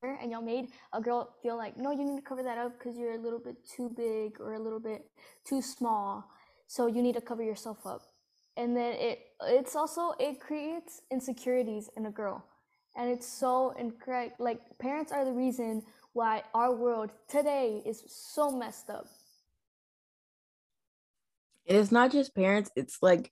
and 0.03 0.31
y'all 0.31 0.41
made 0.41 0.67
a 0.93 1.01
girl 1.01 1.33
feel 1.41 1.57
like 1.57 1.75
no 1.77 1.91
you 1.91 2.05
need 2.05 2.17
to 2.17 2.21
cover 2.21 2.43
that 2.43 2.59
up 2.59 2.77
because 2.77 2.95
you're 2.95 3.13
a 3.15 3.17
little 3.17 3.39
bit 3.39 3.55
too 3.67 3.89
big 3.97 4.39
or 4.39 4.53
a 4.53 4.59
little 4.59 4.79
bit 4.79 5.09
too 5.43 5.61
small 5.61 6.23
so 6.67 6.85
you 6.85 7.01
need 7.01 7.15
to 7.15 7.21
cover 7.21 7.41
yourself 7.41 7.79
up 7.87 8.01
and 8.57 8.75
then 8.75 8.93
it 8.93 9.19
it's 9.43 9.75
also 9.75 10.13
it 10.19 10.39
creates 10.39 11.01
insecurities 11.11 11.89
in 11.97 12.05
a 12.05 12.11
girl 12.11 12.43
and 12.95 13.09
it's 13.09 13.27
so 13.27 13.73
incorrect 13.77 14.39
like 14.39 14.59
parents 14.79 15.11
are 15.11 15.25
the 15.25 15.33
reason 15.33 15.81
why 16.13 16.41
our 16.53 16.73
world 16.73 17.11
today 17.27 17.81
is 17.85 18.03
so 18.07 18.49
messed 18.49 18.89
up 18.89 19.07
it's 21.65 21.91
not 21.91 22.11
just 22.11 22.35
parents, 22.35 22.69
it's 22.75 22.97
like 23.01 23.31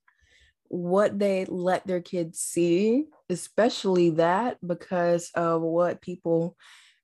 what 0.67 1.19
they 1.19 1.45
let 1.45 1.85
their 1.85 2.01
kids 2.01 2.39
see, 2.39 3.05
especially 3.29 4.11
that 4.11 4.57
because 4.65 5.29
of 5.35 5.61
what 5.61 6.01
people 6.01 6.57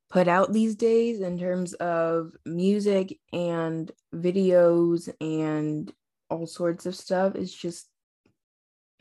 put 0.10 0.28
out 0.28 0.52
these 0.52 0.76
days 0.76 1.22
in 1.22 1.38
terms 1.38 1.74
of 1.76 2.32
music 2.46 3.20
and 3.32 3.92
videos 4.14 5.08
and 5.22 5.92
all 6.32 6.48
sorts 6.48 6.88
of 6.88 6.96
stuff. 6.96 7.36
It's 7.36 7.54
just 7.54 7.88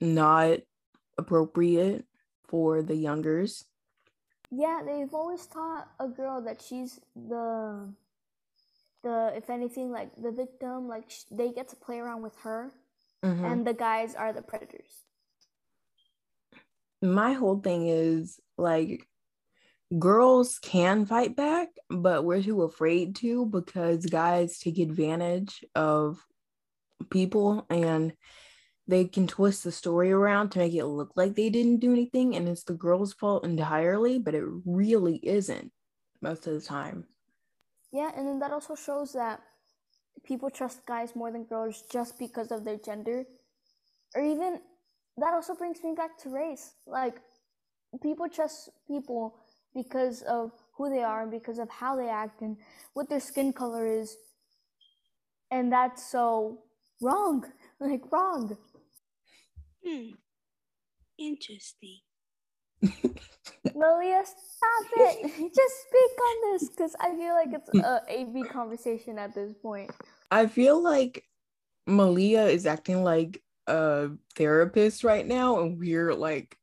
not 0.01 0.61
appropriate 1.17 2.05
for 2.49 2.83
the 2.83 2.95
youngers. 2.97 3.65
Yeah, 4.51 4.81
they've 4.85 5.13
always 5.13 5.47
taught 5.47 5.89
a 6.01 6.09
girl 6.09 6.41
that 6.43 6.63
she's 6.63 7.01
the 7.15 7.93
the 9.03 9.33
if 9.37 9.49
anything 9.51 9.91
like 9.93 10.11
the 10.21 10.33
victim, 10.33 10.89
like 10.89 11.09
sh- 11.11 11.25
they 11.31 11.53
get 11.53 11.69
to 11.69 11.77
play 11.77 11.99
around 11.99 12.23
with 12.23 12.37
her, 12.41 12.71
Mhm. 13.23 13.45
and 13.53 13.67
the 13.67 13.75
guys 13.75 14.15
are 14.15 14.33
the 14.33 14.43
predators. 14.43 15.05
my 17.01 17.33
whole 17.33 17.61
thing 17.61 17.87
is 17.87 18.41
like 18.57 19.07
girls 20.01 20.59
can 20.59 21.07
fight 21.07 21.37
back, 21.37 21.69
but 21.89 22.25
we're 22.25 22.43
too 22.43 22.63
afraid 22.65 23.15
to 23.17 23.47
because 23.47 24.05
guys 24.07 24.59
take 24.59 24.79
advantage 24.81 25.65
of 25.77 26.27
people 27.09 27.65
and 27.71 28.13
they 28.89 29.05
can 29.05 29.27
twist 29.27 29.65
the 29.65 29.73
story 29.73 30.11
around 30.11 30.51
to 30.51 30.59
make 30.59 30.73
it 30.73 30.87
look 30.87 31.13
like 31.15 31.35
they 31.35 31.51
didn't 31.51 31.79
do 31.79 31.93
anything 31.93 32.35
and 32.35 32.49
it's 32.49 32.65
the 32.65 32.73
girl's 32.73 33.13
fault 33.13 33.45
entirely, 33.45 34.19
but 34.19 34.35
it 34.35 34.45
really 34.65 35.21
isn't 35.23 35.71
most 36.23 36.47
of 36.47 36.55
the 36.55 36.61
time. 36.61 37.05
Yeah, 37.93 38.11
and 38.17 38.27
then 38.27 38.39
that 38.41 38.51
also 38.51 38.75
shows 38.75 39.13
that 39.13 39.41
people 40.25 40.51
trust 40.51 40.85
guys 40.87 41.15
more 41.15 41.31
than 41.31 41.45
girls 41.45 41.85
just 41.91 42.19
because 42.19 42.51
of 42.51 42.65
their 42.65 42.79
gender, 42.79 43.25
or 44.15 44.23
even 44.23 44.61
that 45.17 45.35
also 45.35 45.55
brings 45.55 45.83
me 45.83 45.95
back 45.95 46.19
to 46.23 46.31
race. 46.31 46.73
Like 46.87 47.17
people 48.03 48.29
trust 48.29 48.71
people 48.87 49.37
because 49.75 50.23
of 50.23 50.53
who 50.77 50.91
they 50.91 51.03
are 51.03 51.23
and 51.23 51.31
because 51.31 51.59
of 51.59 51.71
how 51.71 51.97
they 51.97 52.09
act 52.09 52.43
and 52.43 52.57
what 52.95 53.09
their 53.09 53.21
skin 53.21 53.53
color 53.53 53.87
is, 53.87 54.17
and 55.51 55.73
that's 55.73 56.11
so 56.11 56.61
wrong. 57.01 57.45
Like 57.81 58.11
wrong. 58.11 58.57
Hmm. 59.89 60.11
Interesting. 61.19 61.99
Maliyah, 62.83 64.25
stop 64.25 64.87
it! 64.97 65.23
Just 65.55 65.75
speak 65.87 66.21
on 66.21 66.53
this 66.53 66.69
because 66.69 66.95
I 67.01 67.15
feel 67.17 67.35
like 67.35 67.49
it's 67.53 67.69
a 67.75 68.03
AB 68.09 68.45
conversation 68.45 69.19
at 69.19 69.35
this 69.35 69.53
point. 69.63 69.91
I 70.31 70.47
feel 70.47 70.83
like 70.83 71.25
Maliyah 71.89 72.51
is 72.53 72.67
acting 72.67 73.03
like 73.03 73.43
a 73.67 74.11
therapist 74.37 75.05
right 75.05 75.27
now, 75.27 75.61
and 75.61 75.79
we're 75.79 76.15
like, 76.15 76.57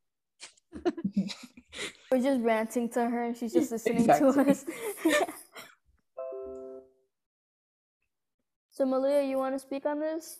We're 2.12 2.22
just 2.22 2.42
ranting 2.42 2.90
to 2.90 3.10
her 3.10 3.24
and 3.24 3.36
she's 3.36 3.54
just 3.54 3.72
listening 3.72 4.02
Exactly. 4.02 4.44
to 4.44 4.52
us. 4.52 4.66
so 8.72 8.86
Maliyah, 8.86 9.28
you 9.28 9.38
want 9.38 9.56
to 9.56 9.60
speak 9.60 9.86
on 9.86 10.00
this? 10.00 10.40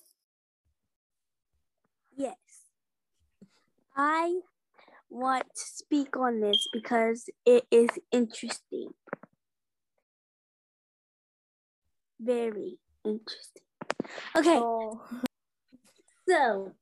Yes. 2.16 2.36
I 3.96 4.40
want 5.10 5.46
to 5.56 5.62
speak 5.62 6.18
on 6.18 6.42
this 6.42 6.68
because 6.74 7.30
it 7.46 7.66
is 7.72 7.90
interesting. 8.12 8.90
Very 12.20 12.78
interesting. 13.06 13.64
Okay, 14.36 14.58
Oh, 14.58 15.02
so 16.28 16.74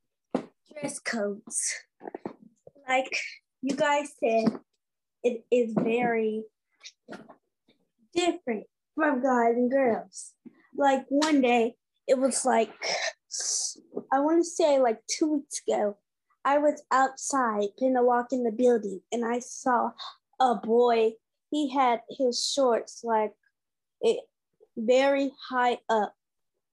dress 0.72 1.00
codes. 1.00 1.74
Like 2.88 3.16
you 3.62 3.76
guys 3.76 4.10
said, 4.20 4.60
it 5.24 5.44
is 5.52 5.74
very 5.78 6.44
different 8.16 8.66
from 8.96 9.22
guys 9.22 9.56
and 9.56 9.72
girls. 9.72 10.34
Like 10.76 11.06
one 11.10 11.42
day, 11.42 11.76
it 12.08 12.18
was 12.18 12.46
like, 12.46 12.74
I 14.12 14.20
want 14.20 14.44
to 14.44 14.50
say 14.50 14.80
like 14.80 15.00
two 15.08 15.34
weeks 15.34 15.62
ago, 15.68 15.98
I 16.46 16.58
was 16.58 16.84
outside 16.92 17.70
gonna 17.80 18.04
walk 18.04 18.34
in 18.34 18.44
the 18.44 18.52
building 18.52 19.02
and 19.12 19.26
I 19.26 19.40
saw 19.40 19.92
a 20.40 20.56
boy. 20.56 21.14
He 21.52 21.70
had 21.70 22.02
his 22.10 22.46
shorts 22.46 23.04
like 23.04 23.34
it 24.02 24.20
very 24.76 25.32
high 25.50 25.78
up 25.90 26.16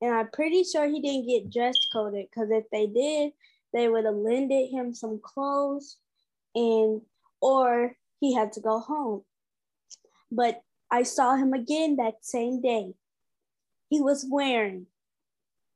and 0.01 0.15
I'm 0.15 0.31
pretty 0.31 0.65
sure 0.65 0.89
he 0.89 1.01
didn't 1.01 1.29
get 1.29 1.51
dress 1.53 1.77
coded 1.93 2.27
because 2.31 2.51
if 2.51 2.65
they 2.71 2.87
did, 2.87 3.33
they 3.73 3.89
would 3.89 4.07
have 4.07 4.15
lended 4.15 4.71
him 4.71 4.95
some 4.95 5.21
clothes 5.23 5.99
and 6.55 7.03
or 7.41 7.97
he 8.19 8.35
had 8.35 8.53
to 8.55 8.61
go 8.61 8.81
home. 8.81 9.23
But 10.33 10.63
I 10.91 11.03
saw 11.03 11.37
him 11.37 11.53
again 11.53 11.97
that 11.97 12.25
same 12.25 12.61
day. 12.61 12.95
He 13.89 14.01
was 14.01 14.27
wearing 14.29 14.87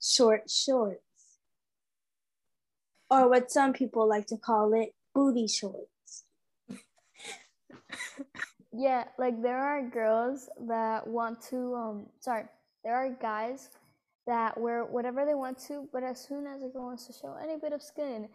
short 0.01 0.51
shorts, 0.51 1.03
or 3.15 3.29
what 3.29 3.51
some 3.51 3.73
people 3.73 4.09
like 4.09 4.27
to 4.29 4.37
call 4.37 4.73
it, 4.75 4.95
booty 5.15 5.47
shorts. 5.47 6.25
Yeah, 8.77 9.05
like 9.19 9.41
there 9.41 9.59
are 9.59 9.89
girls 9.89 10.49
that 10.67 11.07
want 11.07 11.41
to 11.51 11.75
um 11.77 12.07
sorry, 12.21 12.45
there 12.83 12.95
are 12.97 13.09
guys 13.11 13.71
that 14.27 14.59
wear 14.59 14.85
whatever 14.85 15.25
they 15.25 15.35
want 15.35 15.59
to, 15.69 15.89
but 15.93 16.03
as 16.03 16.21
soon 16.21 16.47
as 16.47 16.63
a 16.63 16.69
girl 16.69 16.87
wants 16.87 17.07
to 17.07 17.13
show 17.13 17.37
any 17.41 17.57
bit 17.57 17.73
of 17.73 17.83
skin, 17.83 18.29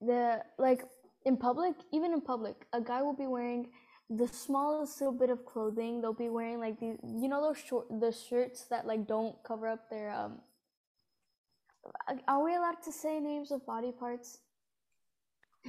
the 0.00 0.40
like 0.58 0.84
in 1.24 1.36
public, 1.36 1.74
even 1.92 2.12
in 2.12 2.20
public, 2.20 2.66
a 2.72 2.80
guy 2.80 3.02
will 3.02 3.16
be 3.16 3.26
wearing 3.26 3.70
the 4.08 4.28
smallest 4.28 5.00
little 5.00 5.18
bit 5.18 5.30
of 5.30 5.44
clothing. 5.44 6.00
They'll 6.00 6.12
be 6.12 6.28
wearing 6.28 6.60
like 6.60 6.78
these, 6.78 6.98
you 7.02 7.28
know, 7.28 7.42
those 7.42 7.58
short 7.58 7.86
the 7.88 8.12
shirts 8.12 8.66
that 8.70 8.86
like 8.86 9.08
don't 9.08 9.34
cover 9.42 9.66
up 9.68 9.90
their 9.90 10.12
um. 10.12 10.38
Are 12.28 12.44
we 12.44 12.54
allowed 12.56 12.82
to 12.84 12.92
say 12.92 13.20
names 13.20 13.52
of 13.52 13.66
body 13.66 13.92
parts? 13.92 14.38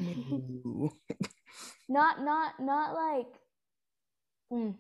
Not 1.90 2.22
not 2.24 2.54
not 2.60 2.96
like 2.96 3.28
mm, 4.54 4.76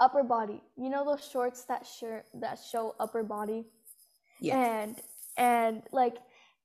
upper 0.00 0.24
body. 0.24 0.62
You 0.76 0.90
know 0.90 1.04
those 1.04 1.28
shorts 1.30 1.64
that 1.66 1.86
shirt 1.86 2.26
that 2.34 2.58
show 2.70 2.94
upper 3.00 3.22
body. 3.24 3.64
yes. 4.40 4.56
and 4.56 4.96
and 5.38 5.82
like 5.92 6.16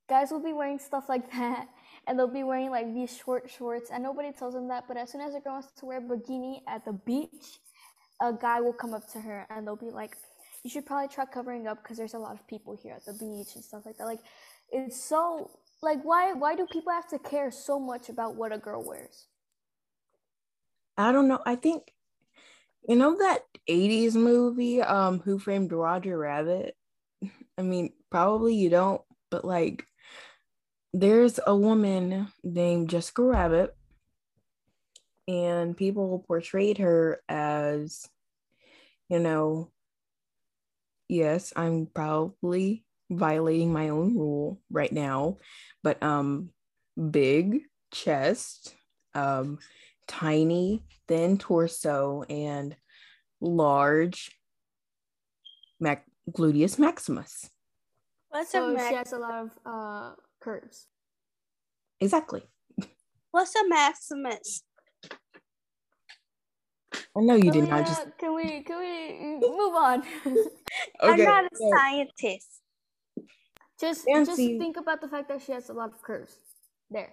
guys 0.08 0.30
will 0.32 0.42
be 0.44 0.52
wearing 0.54 0.78
stuff 0.78 1.08
like 1.08 1.30
that 1.32 1.68
and 2.06 2.18
they'll 2.18 2.28
be 2.28 2.44
wearing 2.44 2.70
like 2.70 2.92
these 2.94 3.16
short 3.16 3.50
shorts 3.50 3.90
and 3.92 4.02
nobody 4.02 4.32
tells 4.32 4.54
them 4.54 4.68
that 4.68 4.84
but 4.88 4.96
as 4.96 5.10
soon 5.12 5.20
as 5.22 5.34
a 5.34 5.40
girl 5.40 5.54
wants 5.54 5.72
to 5.78 5.86
wear 5.86 5.98
a 5.98 6.02
bikini 6.02 6.60
at 6.68 6.84
the 6.84 6.92
beach 6.92 7.60
a 8.22 8.32
guy 8.32 8.60
will 8.60 8.74
come 8.74 8.94
up 8.94 9.10
to 9.12 9.20
her 9.20 9.46
and 9.50 9.66
they'll 9.66 9.76
be 9.76 9.90
like 9.90 10.16
you 10.64 10.70
should 10.70 10.86
probably 10.86 11.08
try 11.08 11.24
covering 11.24 11.66
up 11.66 11.82
because 11.82 11.96
there's 11.96 12.14
a 12.14 12.18
lot 12.18 12.34
of 12.34 12.46
people 12.46 12.76
here 12.80 12.94
at 12.94 13.04
the 13.04 13.12
beach 13.12 13.54
and 13.54 13.64
stuff 13.64 13.86
like 13.86 13.96
that 13.96 14.06
like 14.06 14.20
it's 14.70 15.02
so 15.02 15.50
like 15.82 16.02
why 16.02 16.32
why 16.32 16.54
do 16.54 16.66
people 16.66 16.92
have 16.92 17.08
to 17.08 17.18
care 17.18 17.50
so 17.50 17.78
much 17.78 18.08
about 18.08 18.34
what 18.34 18.52
a 18.52 18.58
girl 18.58 18.84
wears 18.84 19.26
I 20.98 21.12
don't 21.12 21.28
know. 21.28 21.40
I 21.46 21.54
think 21.54 21.92
you 22.86 22.96
know 22.96 23.16
that 23.18 23.44
80s 23.70 24.14
movie, 24.14 24.82
um, 24.82 25.20
Who 25.20 25.38
Framed 25.38 25.72
Roger 25.72 26.18
Rabbit? 26.18 26.76
I 27.58 27.62
mean, 27.62 27.92
probably 28.10 28.56
you 28.56 28.68
don't, 28.68 29.00
but 29.30 29.44
like 29.44 29.86
there's 30.92 31.38
a 31.46 31.54
woman 31.54 32.28
named 32.42 32.90
Jessica 32.90 33.22
Rabbit, 33.22 33.76
and 35.28 35.76
people 35.76 36.24
portrayed 36.26 36.78
her 36.78 37.22
as, 37.28 38.08
you 39.08 39.20
know, 39.20 39.70
yes, 41.08 41.52
I'm 41.56 41.86
probably 41.86 42.84
violating 43.10 43.72
my 43.72 43.88
own 43.88 44.16
rule 44.16 44.60
right 44.70 44.92
now, 44.92 45.38
but 45.82 46.02
um 46.02 46.50
big 47.10 47.62
chest, 47.92 48.74
um 49.14 49.58
tiny 50.06 50.84
thin 51.06 51.38
torso 51.38 52.22
and 52.28 52.76
large 53.40 54.32
mac- 55.80 56.06
gluteus 56.30 56.78
maximus. 56.78 57.50
What's 58.28 58.50
so 58.50 58.74
a 58.74 58.88
she 58.88 58.94
has 58.94 59.12
a 59.12 59.18
lot 59.18 59.34
of 59.34 59.58
uh 59.64 60.14
curves 60.40 60.86
Exactly. 62.00 62.42
What's 63.32 63.54
a 63.56 63.68
maximus? 63.68 64.62
I 66.94 67.20
know 67.20 67.34
you 67.34 67.50
Can 67.50 67.52
did 67.52 67.68
not. 67.68 67.80
uh, 67.82 67.84
just 67.84 68.18
can 68.18 68.34
we 68.34 68.62
can 68.62 68.78
we 68.78 69.38
move 69.48 69.74
on 69.74 70.02
I'm 71.00 71.22
not 71.22 71.44
a 71.44 71.48
so- 71.56 71.70
scientist. 71.76 72.60
just 73.80 74.06
just 74.06 74.36
think 74.36 74.76
about 74.76 75.00
the 75.00 75.08
fact 75.08 75.28
that 75.28 75.42
she 75.42 75.52
has 75.52 75.68
a 75.68 75.74
lot 75.74 75.92
of 75.92 76.00
curves 76.02 76.38
there 76.90 77.12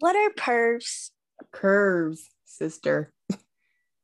What 0.00 0.16
are 0.16 0.30
pervs? 0.36 1.10
curves, 1.50 2.30
sister. 2.44 3.12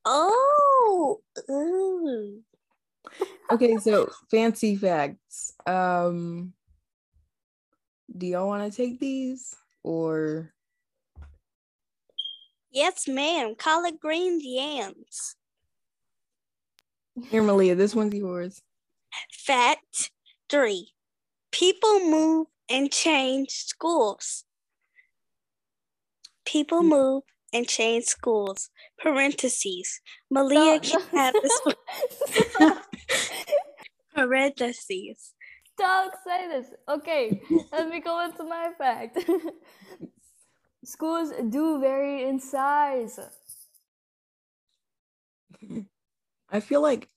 Oh, 0.05 1.20
ooh. 1.51 2.40
Okay, 3.53 3.77
so 3.77 4.11
fancy 4.31 4.77
facts. 4.77 5.53
Um 5.66 6.53
do 8.16 8.27
y'all 8.27 8.48
want 8.48 8.64
to 8.64 8.74
take 8.74 8.98
these 8.98 9.55
or 9.85 10.53
yes, 12.70 13.07
ma'am. 13.09 13.54
Collard 13.57 13.98
greens, 14.00 14.42
yams. 14.44 15.37
here 17.31 17.42
Maliyah, 17.42 17.76
this 17.76 17.94
one's 17.94 18.14
yours. 18.14 18.62
Fact 19.33 20.11
three: 20.48 20.92
People 21.52 22.00
move 22.00 22.46
and 22.70 22.92
change 22.92 23.50
schools. 23.50 24.44
People 26.44 26.81
Hmm. 26.83 26.88
move 26.88 27.22
and 27.52 27.66
change 27.68 28.04
schools. 28.04 28.70
Parentheses. 28.98 30.00
Maliyah 30.33 30.81
Don't- 30.81 30.85
can 30.85 31.00
have 31.18 31.35
this 31.42 31.61
one. 32.59 32.83
Parentheses. 34.14 35.35
Don't 35.76 36.12
say 36.26 36.48
this. 36.48 36.66
Okay, 36.88 37.40
let 37.72 37.88
me 37.88 38.00
go 38.00 38.24
into 38.24 38.42
my 38.44 38.70
fact. 38.76 39.18
Schools 40.88 41.33
do 41.51 41.79
vary 41.79 42.24
in 42.27 42.40
size. 42.40 43.20
I 46.51 46.61
feel 46.61 46.81
like 46.81 47.11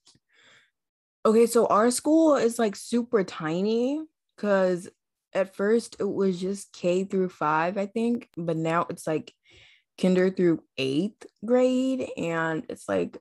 okay, 1.25 1.45
so 1.45 1.67
our 1.67 1.89
school 1.89 2.35
is 2.35 2.59
like 2.59 2.75
super 2.75 3.23
tiny 3.23 4.03
because 4.35 4.89
at 5.33 5.55
first 5.55 5.95
it 6.01 6.11
was 6.11 6.41
just 6.41 6.73
K 6.73 7.05
through 7.05 7.29
five, 7.29 7.77
I 7.77 7.85
think, 7.85 8.27
but 8.35 8.57
now 8.57 8.87
it's 8.89 9.07
like 9.07 9.33
kinder 9.97 10.29
through 10.29 10.61
eighth 10.77 11.25
grade, 11.45 12.09
and 12.17 12.65
it's 12.67 12.89
like 12.89 13.19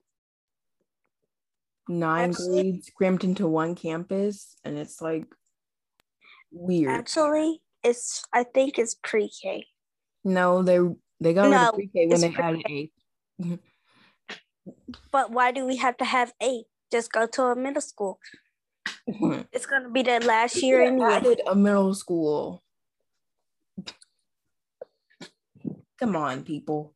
nine 1.87 2.31
Actually- 2.31 2.61
grades 2.63 2.91
crammed 2.93 3.23
into 3.23 3.47
one 3.47 3.75
campus, 3.75 4.57
and 4.65 4.77
it's 4.77 4.99
like 5.01 5.27
weird. 6.51 6.91
Actually, 6.91 7.61
it's 7.85 8.25
I 8.33 8.43
think 8.43 8.77
it's 8.77 8.95
pre-K. 9.01 9.67
No, 10.23 10.63
they 10.63 10.79
they 11.19 11.33
got 11.33 11.49
rid 11.49 11.53
of 11.53 11.73
pre-K 11.73 12.07
when 12.07 12.13
it's 12.13 12.21
they 12.23 12.41
added 12.41 12.63
eighth. 12.67 12.93
But 15.11 15.31
why 15.31 15.51
do 15.51 15.65
we 15.65 15.77
have 15.77 15.97
to 15.97 16.05
have 16.05 16.33
eight? 16.41 16.65
Just 16.91 17.11
go 17.11 17.25
to 17.27 17.43
a 17.43 17.55
middle 17.55 17.81
school. 17.81 18.19
It's 19.51 19.65
gonna 19.65 19.89
be 19.89 20.03
the 20.03 20.19
last 20.19 20.61
year 20.61 20.79
They 20.81 20.87
anyway. 20.87 21.13
added 21.13 21.41
a 21.47 21.55
middle 21.55 21.93
school. 21.93 22.63
Come 25.99 26.15
on, 26.15 26.43
people. 26.43 26.95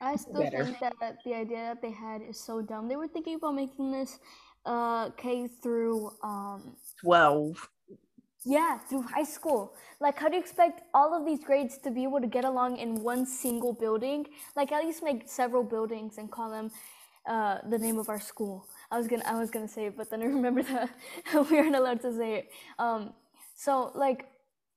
I 0.00 0.16
still 0.16 0.42
Better. 0.42 0.64
think 0.64 0.80
that 0.80 1.18
the 1.24 1.34
idea 1.34 1.58
that 1.74 1.82
they 1.82 1.90
had 1.92 2.22
is 2.22 2.38
so 2.40 2.62
dumb. 2.62 2.88
They 2.88 2.96
were 2.96 3.08
thinking 3.08 3.36
about 3.36 3.54
making 3.54 3.92
this 3.92 4.18
uh 4.64 5.10
K 5.10 5.48
through 5.48 6.10
um 6.22 6.76
12. 7.00 7.68
Yeah, 8.44 8.78
through 8.78 9.02
high 9.02 9.24
school. 9.24 9.74
Like 10.00 10.18
how 10.18 10.28
do 10.28 10.34
you 10.34 10.40
expect 10.40 10.82
all 10.94 11.14
of 11.14 11.24
these 11.24 11.44
grades 11.44 11.78
to 11.78 11.90
be 11.90 12.02
able 12.02 12.20
to 12.20 12.26
get 12.26 12.44
along 12.44 12.78
in 12.78 13.02
one 13.02 13.24
single 13.24 13.72
building? 13.72 14.26
Like 14.56 14.72
at 14.72 14.84
least 14.84 15.02
make 15.02 15.28
several 15.28 15.62
buildings 15.62 16.18
and 16.18 16.30
call 16.30 16.50
them 16.50 16.70
uh 17.28 17.58
the 17.68 17.78
name 17.78 17.98
of 17.98 18.08
our 18.08 18.20
school. 18.20 18.66
I 18.90 18.98
was 18.98 19.06
gonna 19.06 19.24
I 19.26 19.38
was 19.38 19.50
gonna 19.50 19.68
say 19.68 19.86
it, 19.86 19.96
but 19.96 20.10
then 20.10 20.22
I 20.22 20.24
remember 20.38 20.62
that 20.64 20.90
we 21.50 21.58
aren't 21.58 21.76
allowed 21.76 22.00
to 22.02 22.16
say 22.16 22.34
it. 22.34 22.50
Um 22.78 23.12
so 23.54 23.92
like 23.94 24.26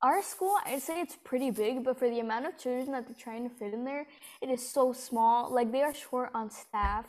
our 0.04 0.22
school, 0.22 0.56
I'd 0.66 0.84
say 0.84 1.02
it's 1.02 1.16
pretty 1.24 1.50
big, 1.50 1.84
but 1.84 1.98
for 1.98 2.08
the 2.08 2.20
amount 2.20 2.46
of 2.46 2.60
children 2.60 2.92
that 2.92 3.08
they're 3.08 3.16
trying 3.18 3.50
to 3.50 3.56
fit 3.56 3.74
in 3.74 3.84
there, 3.84 4.06
it 4.42 4.50
is 4.50 4.68
so 4.68 4.94
small. 4.94 5.52
Like 5.52 5.72
they 5.72 5.82
are 5.82 5.94
short 5.96 6.30
on 6.36 6.52
staff 6.52 7.06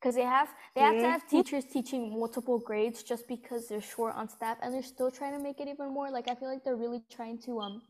because 0.00 0.14
they 0.14 0.22
have 0.22 0.48
they 0.74 0.80
have 0.80 0.98
to 1.00 1.06
have 1.06 1.28
teachers 1.28 1.64
teaching 1.64 2.18
multiple 2.18 2.58
grades 2.58 3.02
just 3.02 3.28
because 3.28 3.68
they're 3.68 3.82
short 3.82 4.14
on 4.14 4.28
staff, 4.28 4.58
and 4.62 4.72
they're 4.74 4.82
still 4.82 5.10
trying 5.10 5.34
to 5.36 5.42
make 5.42 5.60
it 5.60 5.68
even 5.68 5.92
more. 5.92 6.10
Like 6.10 6.28
I 6.28 6.34
feel 6.34 6.48
like 6.48 6.64
they're 6.64 6.76
really 6.76 7.02
trying 7.10 7.38
to 7.42 7.60
um, 7.60 7.82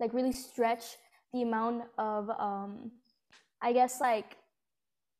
like 0.00 0.12
really 0.12 0.32
stretch 0.32 0.84
the 1.32 1.42
amount 1.42 1.84
of 1.98 2.30
um, 2.30 2.90
I 3.62 3.72
guess 3.72 4.00
like 4.00 4.36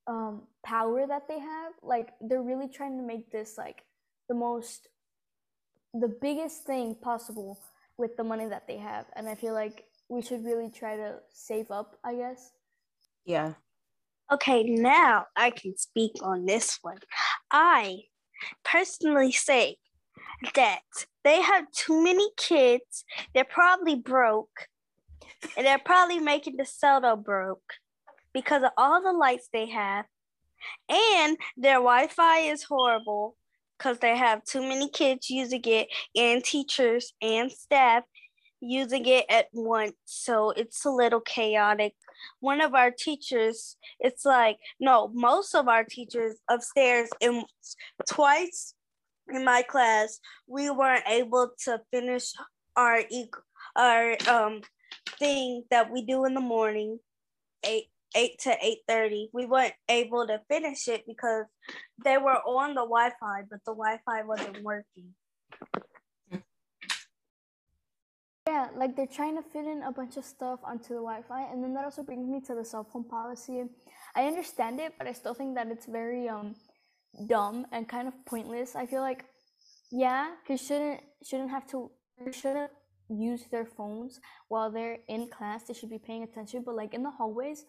um 0.07 0.43
power 0.65 1.07
that 1.07 1.29
they 1.29 1.39
have. 1.39 1.73
Like 1.83 2.11
they're 2.21 2.43
really 2.43 2.69
trying 2.69 2.99
to 2.99 3.05
make 3.07 3.31
this 3.31 3.57
like 3.57 3.85
the 4.29 4.35
most 4.35 4.89
the 5.95 6.09
biggest 6.09 6.65
thing 6.65 6.95
possible 6.95 7.59
with 7.99 8.17
the 8.17 8.25
money 8.25 8.47
that 8.47 8.67
they 8.67 8.79
have 8.79 9.07
and 9.15 9.29
i 9.29 9.35
feel 9.35 9.55
like 9.55 9.85
we 10.09 10.23
should 10.23 10.45
really 10.45 10.71
try 10.71 10.97
to 10.97 11.17
save 11.33 11.71
up 11.71 11.99
i 12.05 12.15
guess 12.15 12.53
Yeah. 13.25 13.55
Okay, 14.33 14.63
now 14.65 15.27
I 15.37 15.51
can 15.51 15.77
speak 15.77 16.13
on 16.23 16.47
this 16.47 16.79
one. 16.81 16.99
I 17.51 18.05
personally 18.65 19.31
say 19.31 19.77
that 20.55 20.81
they 21.23 21.43
have 21.43 21.71
too 21.73 22.03
many 22.03 22.31
kids. 22.39 23.05
They're 23.35 23.45
probably 23.45 23.97
broke. 23.97 24.69
And 25.57 25.67
they're 25.67 25.79
probably 25.79 26.19
making 26.19 26.57
the 26.57 26.65
cell 26.65 27.15
broke 27.17 27.75
because 28.33 28.63
of 28.63 28.71
all 28.79 29.03
the 29.03 29.13
lights 29.13 29.51
they 29.53 29.67
have. 29.67 30.07
And 30.89 31.37
their 31.57 31.75
Wi 31.75 32.07
Fi 32.07 32.39
is 32.39 32.63
horrible 32.63 33.37
because 33.77 33.99
they 33.99 34.17
have 34.17 34.45
too 34.45 34.63
many 34.63 34.89
kids 34.89 35.29
using 35.29 35.63
it 35.65 35.89
and 36.17 36.43
teachers 36.43 37.13
and 37.21 37.53
staff 37.53 38.05
using 38.61 39.05
it 39.07 39.27
at 39.29 39.49
once. 39.53 39.95
So 40.05 40.53
it's 40.53 40.87
a 40.87 40.91
little 40.91 41.21
chaotic. 41.21 41.95
One 42.41 42.61
of 42.61 42.75
our 42.75 42.91
teachers, 42.91 43.77
it's 44.01 44.25
like, 44.25 44.59
no, 44.81 45.09
most 45.15 45.55
of 45.55 45.69
our 45.69 45.85
teachers 45.85 46.37
upstairs, 46.49 47.09
and 47.21 47.45
twice 48.09 48.75
in 49.29 49.45
my 49.45 49.63
class, 49.63 50.19
we 50.47 50.71
weren't 50.71 51.05
able 51.09 51.51
to 51.65 51.81
finish 51.91 52.33
our 52.77 53.01
our 53.77 54.17
um 54.29 54.61
thing 55.19 55.65
that 55.71 55.91
we 55.91 56.03
do 56.05 56.25
in 56.25 56.35
the 56.35 56.41
morning, 56.41 56.99
eight 57.65 57.87
eight 58.15 58.39
to 58.41 58.57
eight 58.63 58.79
thirty. 58.89 59.31
We 59.33 59.47
weren't 59.47 59.75
able 59.89 60.27
to 60.27 60.41
finish 60.49 60.89
it 60.89 61.05
because 61.07 61.47
they 62.05 62.19
were 62.19 62.41
on 62.45 62.75
the 62.75 62.83
Wi-Fi, 62.83 63.43
but 63.51 63.61
the 63.65 63.73
Wi-Fi 63.73 64.23
wasn't 64.25 64.63
working. 64.63 65.15
Yeah, 68.49 68.69
like 68.77 68.97
they're 68.97 69.07
trying 69.07 69.37
to 69.37 69.43
fit 69.43 69.67
in 69.67 69.83
a 69.83 69.93
bunch 69.93 70.17
of 70.17 70.25
stuff 70.25 70.59
onto 70.65 70.89
the 70.89 71.01
Wi-Fi, 71.01 71.43
and 71.53 71.63
then 71.63 71.75
that 71.75 71.85
also 71.85 72.03
brings 72.03 72.29
me 72.29 72.41
to 72.41 72.55
the 72.55 72.65
cell 72.65 72.85
phone 72.93 73.05
policy. 73.05 73.63
I 74.17 74.25
understand 74.27 74.81
it, 74.81 74.95
but 74.99 75.07
I 75.07 75.13
still 75.13 75.35
think 75.35 75.55
that 75.55 75.69
it's 75.69 75.87
very 75.87 76.29
um 76.29 76.57
dumb 77.29 77.67
and 77.71 77.89
kind 77.89 78.09
of 78.09 78.15
pointless. 78.27 78.75
I 78.75 78.87
feel 78.87 79.01
like, 79.01 79.25
yeah, 79.93 80.33
kids 80.47 80.67
shouldn't 80.67 81.01
shouldn't 81.25 81.51
have 81.51 81.67
to 81.69 81.91
shouldn't 82.33 82.73
use 83.09 83.45
their 83.51 83.65
phones 83.65 84.19
while 84.49 84.71
they're 84.73 84.99
in 85.09 85.29
class. 85.29 85.63
They 85.65 85.75
should 85.75 85.91
be 85.91 85.99
paying 85.99 86.25
attention. 86.25 86.63
But 86.67 86.75
like 86.75 86.95
in 86.95 87.05
the 87.05 87.11
hallways, 87.11 87.65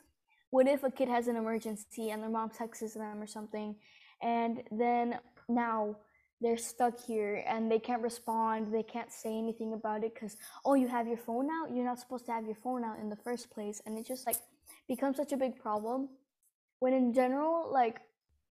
what 0.50 0.68
if 0.68 0.84
a 0.84 0.90
kid 0.90 1.08
has 1.08 1.28
an 1.28 1.36
emergency 1.36 2.10
and 2.10 2.24
their 2.24 2.30
mom 2.32 2.50
texts 2.50 2.96
them 2.96 3.22
or 3.22 3.28
something, 3.28 3.76
and 4.24 4.64
then 4.72 5.20
now 5.48 5.98
they're 6.44 6.58
stuck 6.58 7.00
here 7.00 7.44
and 7.48 7.72
they 7.72 7.80
can't 7.80 8.02
respond 8.02 8.74
they 8.74 8.84
can't 8.84 9.12
say 9.12 9.38
anything 9.38 9.74
about 9.74 10.04
it 10.04 10.14
because 10.14 10.36
oh 10.66 10.74
you 10.74 10.88
have 10.88 11.08
your 11.08 11.18
phone 11.18 11.50
out? 11.50 11.74
You're 11.74 11.86
not 11.86 12.00
supposed 12.00 12.26
to 12.28 12.34
have 12.34 12.46
your 12.46 12.60
phone 12.64 12.84
out 12.84 13.00
in 13.00 13.10
the 13.10 13.16
first 13.16 13.50
place. 13.50 13.82
And 13.86 13.98
it 13.98 14.06
just 14.06 14.28
like 14.28 14.38
becomes 14.88 15.18
such 15.18 15.32
a 15.32 15.38
big 15.38 15.58
problem 15.58 16.10
when 16.80 16.94
in 16.94 17.14
general 17.14 17.72
like 17.72 18.02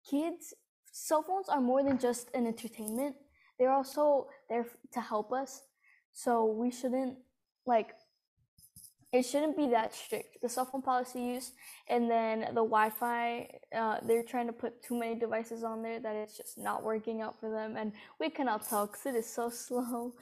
kids 0.09 0.55
cell 0.95 1.23
phones 1.23 1.49
are 1.49 1.61
more 1.61 1.83
than 1.83 1.99
just 1.99 2.31
an 2.35 2.47
entertainment. 2.47 3.17
They're 3.59 3.73
also 3.73 4.29
there 4.49 4.67
to 4.93 5.01
help 5.01 5.33
us. 5.33 5.63
So 6.13 6.45
we 6.47 6.71
shouldn't 6.71 7.19
like 7.67 7.91
it 9.15 9.25
shouldn't 9.25 9.57
be 9.57 9.69
that 9.69 9.95
strict. 9.95 10.43
The 10.43 10.49
cell 10.49 10.65
phone 10.65 10.83
policy 10.83 11.21
use 11.21 11.53
and 11.89 12.11
then 12.11 12.41
the 12.49 12.65
Wi-Fi, 12.65 13.49
uh, 13.73 13.99
they're 14.03 14.25
trying 14.25 14.49
to 14.49 14.53
put 14.53 14.83
too 14.83 14.99
many 14.99 15.15
devices 15.15 15.63
on 15.63 15.83
there 15.83 16.01
that 16.01 16.17
it's 16.17 16.37
just 16.37 16.59
not 16.59 16.83
working 16.83 17.21
out 17.21 17.39
for 17.39 17.49
them, 17.49 17.77
and 17.77 17.93
we 18.19 18.29
cannot 18.29 18.69
tell 18.69 18.87
because 18.87 19.07
it 19.07 19.15
is 19.15 19.33
so 19.33 19.49
slow. 19.51 20.15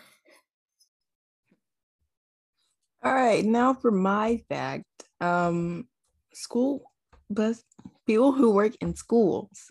All 3.02 3.14
right, 3.14 3.42
now 3.44 3.72
for 3.72 3.90
my 3.90 4.42
fact. 4.50 4.84
Um, 5.22 5.88
school 6.34 6.92
bus 7.30 7.62
people 8.06 8.32
who 8.32 8.50
work 8.50 8.72
in 8.80 8.94
schools 8.94 9.70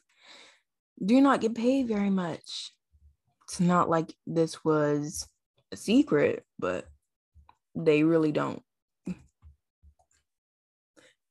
do 1.04 1.22
not 1.22 1.42
get 1.42 1.54
paid 1.54 1.88
very 1.88 2.10
much. 2.10 2.72
It's 3.44 3.60
not 3.60 3.88
like 3.88 4.16
this 4.26 4.66
was 4.66 5.28
a 5.72 5.76
secret, 5.78 6.44
but 6.58 6.88
they 7.76 8.04
really 8.04 8.32
don't 8.32 8.64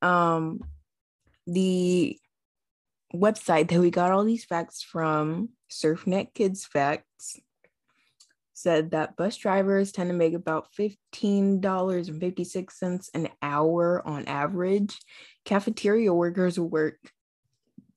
um, 0.02 0.60
the 1.46 2.18
website 3.14 3.68
that 3.68 3.80
we 3.80 3.90
got 3.90 4.12
all 4.12 4.24
these 4.24 4.44
facts 4.44 4.82
from, 4.82 5.50
SurfNet 5.70 6.34
Kids 6.34 6.64
Facts, 6.64 7.38
said 8.52 8.90
that 8.90 9.16
bus 9.16 9.36
drivers 9.36 9.92
tend 9.92 10.10
to 10.10 10.14
make 10.14 10.34
about 10.34 10.66
$15.56 10.78 13.10
an 13.14 13.28
hour 13.40 14.06
on 14.06 14.26
average. 14.26 14.98
Cafeteria 15.44 16.12
workers 16.12 16.58
work 16.58 16.98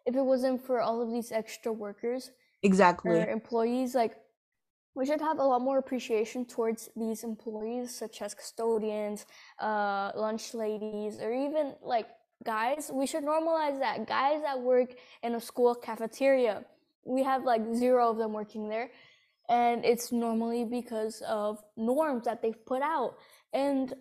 if 0.06 0.16
it 0.16 0.22
wasn't 0.22 0.66
for 0.66 0.80
all 0.80 1.02
of 1.02 1.12
these 1.12 1.32
extra 1.32 1.74
workers. 1.74 2.32
Exactly. 2.62 3.20
Employees, 3.20 3.96
like 3.96 4.16
we 4.96 5.06
should 5.06 5.22
have 5.22 5.40
a 5.40 5.44
lot 5.44 5.62
more 5.62 5.78
appreciation 5.80 6.46
towards 6.46 6.90
these 6.96 7.24
employees, 7.24 7.96
such 7.96 8.22
as 8.22 8.34
custodians, 8.34 9.26
uh, 9.60 10.12
lunch 10.16 10.54
ladies, 10.54 11.20
or 11.20 11.34
even 11.34 11.74
like 11.84 12.08
guys 12.44 12.90
we 12.94 13.08
should 13.08 13.24
normalize 13.24 13.80
that. 13.80 14.08
Guys 14.08 14.42
that 14.42 14.62
work 14.62 14.94
in 15.24 15.36
a 15.36 15.42
school 15.42 15.76
cafeteria 15.76 16.66
we 17.06 17.24
have 17.24 17.44
like 17.44 17.62
zero 17.74 18.12
of 18.12 18.18
them 18.18 18.34
working 18.34 18.68
there 18.70 18.90
and 19.50 19.86
it's 19.86 20.12
normally 20.12 20.66
because 20.66 21.24
of 21.28 21.64
norms 21.78 22.26
that 22.26 22.42
they've 22.42 22.66
put 22.66 22.82
out. 22.82 23.16
And 23.54 23.94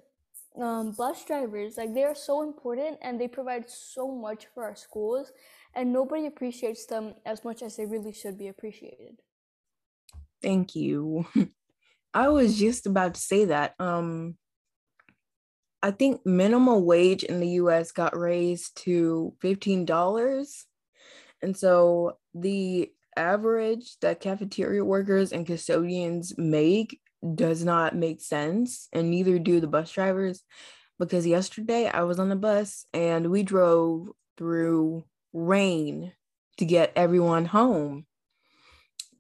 um, 0.61 0.93
bus 0.93 1.25
drivers 1.25 1.77
like 1.77 1.95
they 1.95 2.03
are 2.03 2.15
so 2.15 2.43
important 2.43 2.99
and 3.03 3.21
they 3.21 3.29
provide 3.29 3.69
so 3.69 4.11
much 4.11 4.47
for 4.55 4.65
our 4.65 4.75
schools 4.75 5.31
and 5.75 5.93
nobody 5.93 6.27
appreciates 6.27 6.87
them 6.87 7.15
as 7.27 7.45
much 7.45 7.63
as 7.63 7.77
they 7.77 7.85
really 7.85 8.13
should 8.13 8.39
be 8.39 8.49
appreciated. 8.49 9.21
Thank 10.43 10.75
you. 10.75 11.27
I 12.15 12.29
was 12.29 12.59
just 12.59 12.87
about 12.87 13.15
to 13.15 13.21
say 13.21 13.45
that 13.47 13.75
um 13.79 14.37
I 15.83 15.91
think 15.91 16.25
minimum 16.25 16.85
wage 16.85 17.23
in 17.23 17.41
the 17.41 17.49
US 17.61 17.93
got 17.93 18.17
raised 18.17 18.77
to 18.85 19.35
$15. 19.43 20.65
And 21.43 21.57
so 21.57 22.19
the 22.35 22.91
average 23.17 23.99
that 24.01 24.21
cafeteria 24.21 24.85
workers 24.85 25.33
and 25.33 25.47
custodians 25.47 26.37
make 26.37 27.01
does 27.35 27.65
not 27.65 27.97
make 27.97 28.21
sense, 28.21 28.89
and 28.93 29.11
neither 29.11 29.39
do 29.39 29.61
the 29.61 29.67
bus 29.67 29.91
drivers. 29.91 30.43
Because 30.99 31.27
yesterday 31.27 31.89
I 31.89 32.03
was 32.03 32.19
on 32.19 32.31
the 32.31 32.37
bus 32.37 32.87
and 32.95 33.31
we 33.31 33.43
drove 33.43 34.09
through 34.39 35.05
rain 35.35 36.13
to 36.57 36.65
get 36.65 36.93
everyone 36.97 37.45
home. 37.45 38.07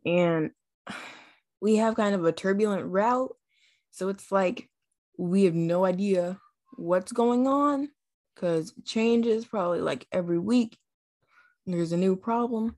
And 0.07 0.53
we 1.61 1.77
have 1.77 1.97
kind 1.97 2.15
of 2.15 2.25
a 2.25 2.33
turbulent 2.33 2.87
route. 2.87 3.35
So 3.91 4.09
it's 4.09 4.31
like 4.33 4.69
we 5.19 5.45
have 5.45 5.55
no 5.55 5.85
idea 5.85 6.39
what's 6.75 7.13
going 7.13 7.47
on 7.47 7.89
because 8.35 8.73
changes 8.85 9.45
probably 9.45 9.81
like 9.81 10.07
every 10.13 10.39
week 10.39 10.77
there's 11.67 11.93
a 11.93 11.97
new 11.97 12.17
problem. 12.17 12.77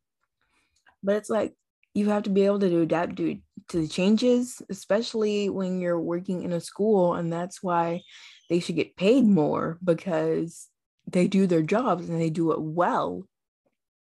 But 1.03 1.17
it's 1.17 1.31
like 1.31 1.55
you 1.95 2.09
have 2.11 2.25
to 2.25 2.31
be 2.31 2.45
able 2.45 2.61
to 2.61 2.81
adapt 2.81 3.17
to, 3.17 3.39
to 3.69 3.81
the 3.81 3.89
changes 3.89 4.63
especially 4.71 5.49
when 5.49 5.81
you're 5.81 6.01
working 6.01 6.43
in 6.43 6.53
a 6.53 6.61
school 6.61 7.15
and 7.15 7.33
that's 7.33 7.63
why 7.63 8.03
they 8.49 8.61
should 8.61 8.77
get 8.77 8.97
paid 8.97 9.25
more 9.25 9.79
because 9.83 10.69
they 11.07 11.27
do 11.27 11.47
their 11.47 11.63
jobs 11.63 12.09
and 12.09 12.21
they 12.21 12.31
do 12.31 12.53
it 12.53 12.61
well. 12.61 13.25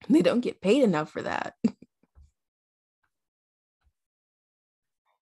They 0.09 0.23
don't 0.23 0.41
get 0.41 0.61
paid 0.61 0.83
enough 0.83 1.11
for 1.11 1.23
that. 1.23 1.55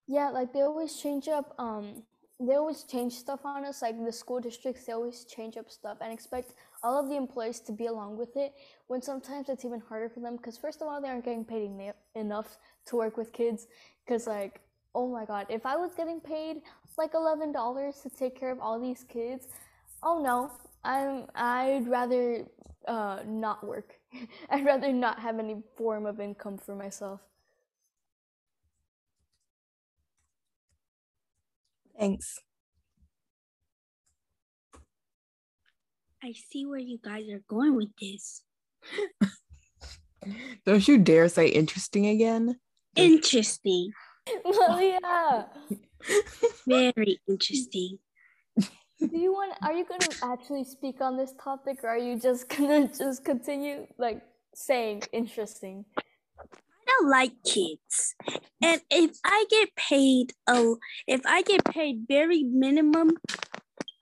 Yeah 0.08 0.28
like 0.28 0.52
they 0.52 0.60
always 0.60 0.94
change 0.94 1.26
up 1.28 1.54
um 1.58 2.02
they 2.46 2.54
always 2.54 2.84
change 2.84 3.14
stuff 3.14 3.40
on 3.44 3.64
us. 3.64 3.82
Like 3.82 4.02
the 4.04 4.12
school 4.12 4.40
districts, 4.40 4.84
they 4.86 4.92
always 4.92 5.24
change 5.24 5.56
up 5.56 5.70
stuff 5.70 5.98
and 6.00 6.12
expect 6.12 6.52
all 6.82 6.98
of 6.98 7.08
the 7.08 7.16
employees 7.16 7.60
to 7.60 7.72
be 7.72 7.86
along 7.86 8.18
with 8.18 8.36
it. 8.36 8.52
When 8.88 9.02
sometimes 9.02 9.48
it's 9.48 9.64
even 9.64 9.80
harder 9.80 10.08
for 10.08 10.20
them 10.20 10.36
because 10.36 10.56
first 10.58 10.82
of 10.82 10.88
all, 10.88 11.00
they 11.00 11.08
aren't 11.08 11.24
getting 11.24 11.44
paid 11.44 11.70
enough 12.14 12.58
to 12.86 12.96
work 12.96 13.16
with 13.16 13.32
kids. 13.32 13.66
Because 14.04 14.26
like, 14.26 14.60
oh 14.94 15.08
my 15.08 15.24
god, 15.24 15.46
if 15.48 15.64
I 15.64 15.76
was 15.76 15.92
getting 15.94 16.20
paid 16.20 16.62
like 16.98 17.14
eleven 17.14 17.52
dollars 17.52 18.00
to 18.02 18.10
take 18.10 18.38
care 18.38 18.50
of 18.50 18.60
all 18.60 18.80
these 18.80 19.04
kids, 19.04 19.48
oh 20.02 20.20
no, 20.22 20.50
I'm 20.84 21.26
I'd 21.34 21.86
rather 21.88 22.44
uh, 22.88 23.20
not 23.26 23.66
work. 23.66 23.94
I'd 24.50 24.64
rather 24.64 24.92
not 24.92 25.18
have 25.20 25.38
any 25.38 25.62
form 25.76 26.06
of 26.06 26.20
income 26.20 26.58
for 26.58 26.74
myself. 26.74 27.20
Thanks. 32.02 32.40
I 36.20 36.32
see 36.50 36.66
where 36.66 36.80
you 36.80 36.98
guys 36.98 37.28
are 37.30 37.44
going 37.48 37.76
with 37.76 37.94
this. 38.00 38.42
Don't 40.66 40.88
you 40.88 40.98
dare 40.98 41.28
say 41.28 41.46
interesting 41.46 42.08
again. 42.08 42.58
Interesting. 42.96 43.92
Maliyah, 44.44 45.46
Very 46.66 47.20
interesting. 47.28 47.98
do 48.58 48.66
you 49.12 49.32
want? 49.32 49.56
Are 49.62 49.72
you 49.72 49.86
gonna 49.86 50.34
actually 50.34 50.64
speak 50.64 51.00
on 51.00 51.16
this 51.16 51.32
topic, 51.40 51.84
or 51.84 51.90
are 51.90 51.98
you 51.98 52.18
just 52.18 52.48
gonna 52.48 52.88
just 52.88 53.24
continue 53.24 53.86
like 53.96 54.22
saying 54.56 55.04
interesting? 55.12 55.84
I 56.92 57.00
don't 57.00 57.10
like 57.10 57.32
kids. 57.44 58.14
And 58.62 58.80
if 58.90 59.12
I 59.24 59.44
get 59.50 59.74
paid 59.76 60.32
a 60.46 60.74
if 61.06 61.22
I 61.24 61.42
get 61.42 61.64
paid 61.64 62.04
very 62.06 62.42
minimum 62.42 63.12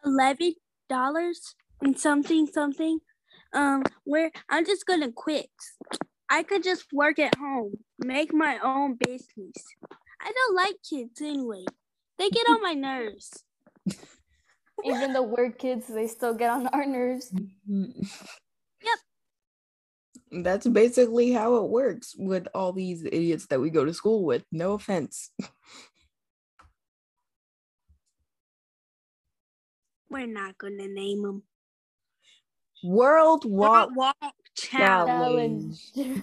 eleven 0.05 0.55
dollars 0.89 1.55
and 1.81 1.99
something 1.99 2.47
something, 2.47 2.99
um, 3.53 3.85
where 4.05 4.31
I'm 4.49 4.67
just 4.67 4.87
gonna 4.87 5.13
quit. 5.13 5.51
I 6.29 6.43
could 6.43 6.63
just 6.63 6.87
work 6.93 7.19
at 7.19 7.37
home, 7.37 7.75
make 7.99 8.33
my 8.33 8.59
own 8.63 8.97
business. 8.97 9.55
I 10.21 10.33
don't 10.33 10.57
like 10.57 10.77
kids 10.89 11.21
anyway. 11.21 11.65
They 12.19 12.31
get 12.31 12.49
on 12.49 12.63
my 12.63 12.75
nerves. 12.75 13.45
Even 14.85 15.13
the 15.13 15.23
we're 15.23 15.51
kids, 15.51 15.89
they 15.89 16.07
still 16.07 16.35
get 16.35 16.51
on 16.51 16.67
our 16.69 16.87
nerves. 16.87 17.33
That's 20.33 20.67
basically 20.67 21.33
how 21.33 21.57
it 21.57 21.71
works 21.71 22.15
with 22.17 22.47
all 22.55 22.73
these 22.73 23.05
idiots 23.05 23.47
that 23.47 23.61
we 23.61 23.71
go 23.71 23.85
to 23.85 23.93
school 23.93 24.25
with. 24.25 24.45
No 24.53 24.75
offense. 24.75 25.31
We're 30.09 30.27
not 30.27 30.57
gonna 30.59 30.89
name 30.89 31.23
them. 31.23 31.43
World 32.83 33.45
Walk 33.45 33.91
Walk 33.95 34.17
Challenge. 34.57 35.77
Challenge. 35.95 36.23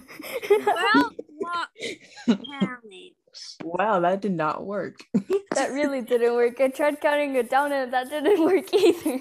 World 0.50 1.14
Walk 1.40 1.68
Challenge. 2.26 3.14
Wow, 3.62 4.00
that 4.00 4.20
did 4.20 4.32
not 4.32 4.64
work. 4.66 5.00
that 5.54 5.72
really 5.72 6.02
didn't 6.02 6.34
work. 6.34 6.60
I 6.60 6.68
tried 6.68 7.00
counting 7.00 7.34
it 7.36 7.50
down 7.50 7.72
and 7.72 7.92
that 7.92 8.08
didn't 8.10 8.42
work 8.44 8.72
either. 8.72 9.20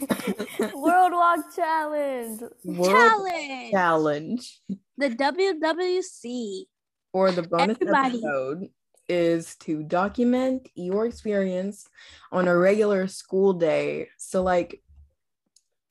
World 0.75 1.11
Walk 1.13 1.39
Challenge. 1.55 2.41
World 2.63 2.89
Challenge. 2.91 3.71
Challenge 3.71 4.61
The 4.97 5.09
WWC. 5.09 6.63
or 7.13 7.31
the 7.31 7.43
bonus 7.43 7.77
Everybody. 7.81 8.17
episode 8.17 8.69
is 9.09 9.55
to 9.57 9.83
document 9.83 10.67
your 10.75 11.05
experience 11.05 11.87
on 12.31 12.47
a 12.47 12.57
regular 12.57 13.07
school 13.07 13.53
day. 13.53 14.09
So, 14.17 14.43
like, 14.43 14.81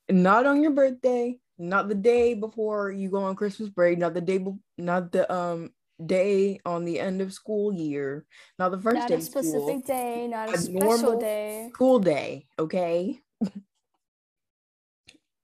not 0.09 0.45
on 0.45 0.61
your 0.61 0.71
birthday, 0.71 1.39
not 1.57 1.89
the 1.89 1.95
day 1.95 2.33
before 2.35 2.91
you 2.91 3.09
go 3.09 3.23
on 3.23 3.35
Christmas 3.35 3.69
break, 3.69 3.97
not 3.97 4.13
the 4.13 4.21
day, 4.21 4.37
be- 4.37 4.53
not 4.77 5.11
the 5.11 5.31
um 5.33 5.71
day 6.05 6.59
on 6.65 6.85
the 6.85 6.99
end 6.99 7.21
of 7.21 7.33
school 7.33 7.73
year, 7.73 8.25
Now 8.59 8.69
the 8.69 8.79
first 8.79 8.99
Not 8.99 9.07
day 9.09 9.15
a 9.15 9.17
of 9.17 9.23
school. 9.23 9.43
specific 9.43 9.85
day, 9.85 10.27
not 10.29 10.49
a 10.49 10.53
A 10.53 10.57
special 10.57 11.19
day. 11.19 11.69
school 11.73 11.99
day, 11.99 12.47
okay? 12.59 13.19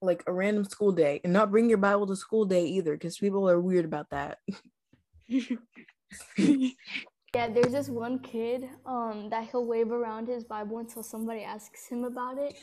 like 0.02 0.22
a 0.26 0.32
random 0.32 0.64
school 0.64 0.92
day, 0.92 1.20
and 1.24 1.32
not 1.32 1.50
bring 1.50 1.68
your 1.68 1.78
Bible 1.78 2.06
to 2.06 2.16
school 2.16 2.44
day 2.44 2.66
either, 2.66 2.92
because 2.92 3.18
people 3.18 3.48
are 3.48 3.60
weird 3.60 3.84
about 3.84 4.10
that. 4.10 4.38
Yeah, 7.34 7.48
there's 7.48 7.72
this 7.72 7.88
one 7.88 8.20
kid 8.20 8.68
um 8.86 9.28
that 9.30 9.48
he'll 9.50 9.66
wave 9.66 9.90
around 9.90 10.28
his 10.28 10.44
Bible 10.44 10.78
until 10.78 11.02
somebody 11.02 11.42
asks 11.42 11.88
him 11.88 12.04
about 12.04 12.38
it. 12.38 12.54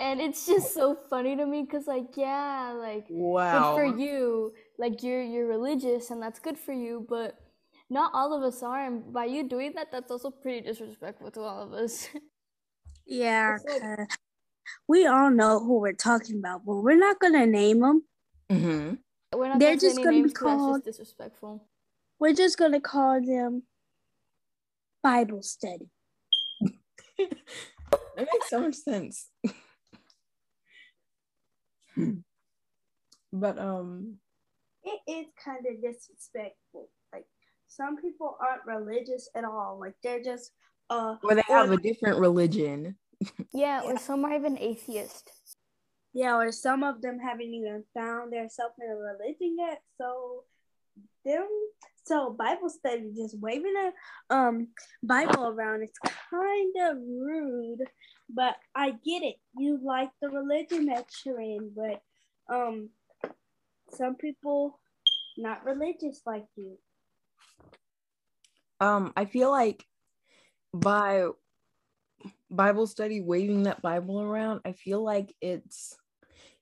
And 0.00 0.20
it's 0.20 0.46
just 0.46 0.74
so 0.74 0.96
funny 1.08 1.36
to 1.36 1.46
me 1.46 1.62
because 1.62 1.86
like 1.86 2.16
yeah, 2.16 2.72
like 2.76 3.06
Wow. 3.10 3.76
good 3.76 3.92
for 3.92 3.98
you. 3.98 4.52
Like 4.78 5.02
you're 5.02 5.22
you're 5.22 5.46
religious 5.46 6.10
and 6.10 6.20
that's 6.22 6.38
good 6.40 6.58
for 6.58 6.72
you, 6.72 7.06
but 7.08 7.38
not 7.90 8.10
all 8.14 8.32
of 8.32 8.42
us 8.42 8.62
are. 8.62 8.84
And 8.86 9.12
by 9.12 9.26
you 9.26 9.48
doing 9.48 9.72
that, 9.76 9.92
that's 9.92 10.10
also 10.10 10.30
pretty 10.30 10.62
disrespectful 10.66 11.30
to 11.32 11.40
all 11.40 11.62
of 11.62 11.72
us. 11.72 12.08
Yeah, 13.06 13.58
like- 13.68 14.08
we 14.88 15.06
all 15.06 15.30
know 15.30 15.60
who 15.60 15.78
we're 15.78 15.92
talking 15.92 16.38
about, 16.38 16.64
but 16.64 16.76
we're 16.76 16.96
not 16.96 17.20
gonna 17.20 17.44
name 17.46 17.80
them. 17.80 18.02
hmm 18.50 18.94
We're 19.34 19.48
not 19.48 19.58
They're 19.58 19.70
gonna 19.76 19.80
say 19.80 19.86
just 19.88 19.96
any 19.98 20.04
gonna 20.04 20.16
be 20.16 20.20
names 20.22 20.32
'cause 20.32 20.44
that's 20.50 20.56
called- 20.62 20.84
just 20.84 20.98
disrespectful. 20.98 21.68
We're 22.18 22.32
just 22.32 22.56
gonna 22.58 22.80
call 22.80 23.20
them 23.20 23.64
Bible 25.02 25.42
study. 25.42 25.90
That 28.16 28.28
makes 28.32 28.48
so 28.50 28.60
much 28.60 28.74
sense. 28.76 29.28
but 33.32 33.58
um 33.58 34.16
It 34.84 35.00
is 35.08 35.26
kind 35.42 35.64
of 35.66 35.80
disrespectful. 35.82 36.88
Like 37.12 37.26
some 37.68 37.96
people 37.96 38.36
aren't 38.40 38.64
religious 38.66 39.28
at 39.34 39.44
all. 39.44 39.78
Like 39.80 39.94
they're 40.02 40.22
just 40.22 40.52
uh 40.90 41.16
or 41.22 41.34
they 41.34 41.42
Or- 41.48 41.56
have 41.58 41.70
a 41.70 41.76
different 41.76 42.18
religion. 42.20 42.96
Yeah, 43.52 43.82
or 43.84 43.96
some 43.98 44.24
are 44.24 44.34
even 44.34 44.58
atheist. 44.58 45.30
yeah, 46.12 46.34
or 46.36 46.50
some 46.52 46.82
of 46.82 47.00
them 47.00 47.18
haven't 47.20 47.54
even 47.54 47.84
found 47.94 48.32
themselves 48.32 48.74
in 48.80 48.90
a 48.90 48.96
religion 48.96 49.56
yet. 49.58 49.80
So 49.96 50.44
them 51.24 51.48
so 52.04 52.30
Bible 52.30 52.68
study 52.68 53.12
just 53.16 53.38
waving 53.40 53.74
a 53.76 54.34
um 54.34 54.68
Bible 55.02 55.48
around 55.48 55.82
it's 55.82 55.98
kind 56.30 56.74
of 56.82 56.96
rude, 56.98 57.82
but 58.28 58.56
I 58.74 58.90
get 58.90 59.22
it. 59.22 59.36
You 59.56 59.80
like 59.82 60.10
the 60.20 60.28
religion 60.28 60.86
that 60.86 61.06
you're 61.24 61.40
in, 61.40 61.72
but 61.74 62.02
um 62.54 62.90
some 63.90 64.16
people 64.16 64.78
not 65.36 65.64
religious 65.64 66.20
like 66.26 66.46
you. 66.56 66.78
Um 68.80 69.12
I 69.16 69.24
feel 69.24 69.50
like 69.50 69.84
by 70.72 71.28
Bible 72.50 72.86
study 72.86 73.20
waving 73.20 73.64
that 73.64 73.82
Bible 73.82 74.20
around, 74.20 74.60
I 74.64 74.72
feel 74.72 75.02
like 75.02 75.34
it's 75.40 75.96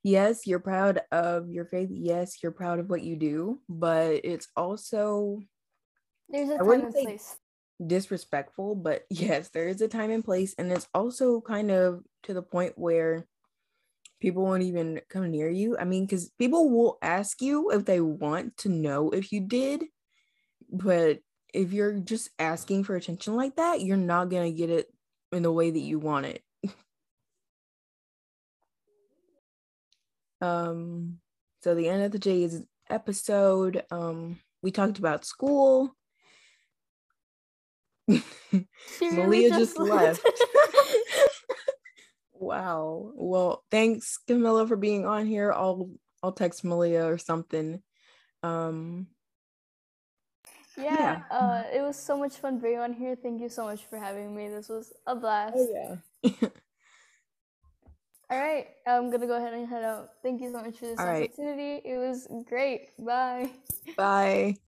yes, 0.03 0.47
you're 0.47 0.59
proud 0.59 1.03
of 1.11 1.51
your 1.51 1.65
faith. 1.65 1.89
Yes, 1.91 2.43
you're 2.43 2.53
proud 2.53 2.79
of 2.79 2.91
what 2.91 3.03
you 3.03 3.17
do, 3.17 3.61
but 3.69 4.21
it's 4.25 4.49
also 4.57 5.41
There's 6.29 6.49
a 6.49 6.59
I 6.59 6.65
time 6.65 6.85
and 6.85 6.95
place. 6.95 7.37
disrespectful, 7.85 8.75
but 8.77 9.05
yes, 9.11 9.49
there 9.51 9.69
is 9.69 9.81
a 9.81 9.89
time 9.89 10.11
and 10.11 10.25
place, 10.25 10.55
and 10.59 10.71
it's 10.73 10.89
also 10.95 11.41
kind 11.41 11.71
of 11.71 12.03
to 12.25 12.35
the 12.35 12.43
point 12.43 12.75
where 12.77 13.27
people 14.21 14.45
won't 14.45 14.63
even 14.63 15.01
come 15.09 15.31
near 15.31 15.49
you. 15.49 15.77
I 15.77 15.85
mean, 15.85 16.07
because 16.07 16.31
people 16.39 16.71
will 16.71 16.99
ask 17.03 17.43
you 17.43 17.71
if 17.73 17.85
they 17.85 18.01
want 18.01 18.57
to 18.59 18.69
know 18.69 19.11
if 19.11 19.33
you 19.33 19.41
did, 19.41 19.85
but 20.71 21.19
if 21.53 21.73
you're 21.73 21.99
just 21.99 22.31
asking 22.39 22.85
for 22.85 22.97
attention 22.97 23.37
like 23.37 23.57
that, 23.57 23.83
you're 23.83 23.97
not 23.97 24.31
gonna 24.31 24.53
get 24.53 24.71
it 24.71 24.87
in 25.33 25.43
the 25.43 25.53
way 25.53 25.71
that 25.71 25.79
you 25.79 25.99
want 25.99 26.27
it. 26.27 26.43
Um, 30.43 31.19
so 31.63 31.75
the 31.75 31.89
end 31.89 32.03
of 32.03 32.11
the 32.11 32.19
J's 32.19 32.63
episode, 32.91 33.85
um, 33.91 34.41
we 34.63 34.71
talked 34.71 34.99
about 34.99 35.25
school. 35.25 35.95
Maliyah 38.11 39.51
just 39.51 39.79
left. 39.79 40.23
wow. 42.33 43.13
Well, 43.15 43.65
thanks 43.71 44.19
Camila 44.29 44.67
for 44.67 44.77
being 44.77 45.07
on 45.07 45.27
here. 45.27 45.53
I'll 45.53 45.91
I'll 46.23 46.33
text 46.33 46.65
Maliyah 46.65 47.07
or 47.07 47.19
something. 47.19 47.83
Um 48.43 49.07
yeah, 50.77 51.23
uh, 51.31 51.65
it 51.73 51.83
was 51.83 51.97
so 51.97 52.17
much 52.17 52.37
fun 52.37 52.59
being 52.59 52.79
on 52.79 52.95
here. 52.95 53.15
Thank 53.15 53.43
you 53.43 53.51
so 53.51 53.67
much 53.67 53.85
for 53.85 53.99
having 53.99 54.35
me. 54.35 54.49
This 54.49 54.69
was 54.69 54.93
a 55.07 55.15
blast. 55.15 55.55
oh 55.57 55.99
yeah. 56.23 56.49
All 58.33 58.39
right, 58.41 58.69
I'm 58.87 59.11
gonna 59.11 59.27
go 59.27 59.37
ahead 59.37 59.53
and 59.53 59.69
head 59.69 59.85
out. 59.85 60.13
Thank 60.23 60.41
you 60.41 60.51
so 60.53 60.63
much 60.63 60.79
for 60.79 60.87
this 60.87 60.99
All 60.99 61.07
right. 61.07 61.31
opportunity. 61.31 61.83
It 61.87 61.99
was 61.99 62.29
great. 62.49 62.89
Bye. 62.99 63.51
Bye. 63.99 64.57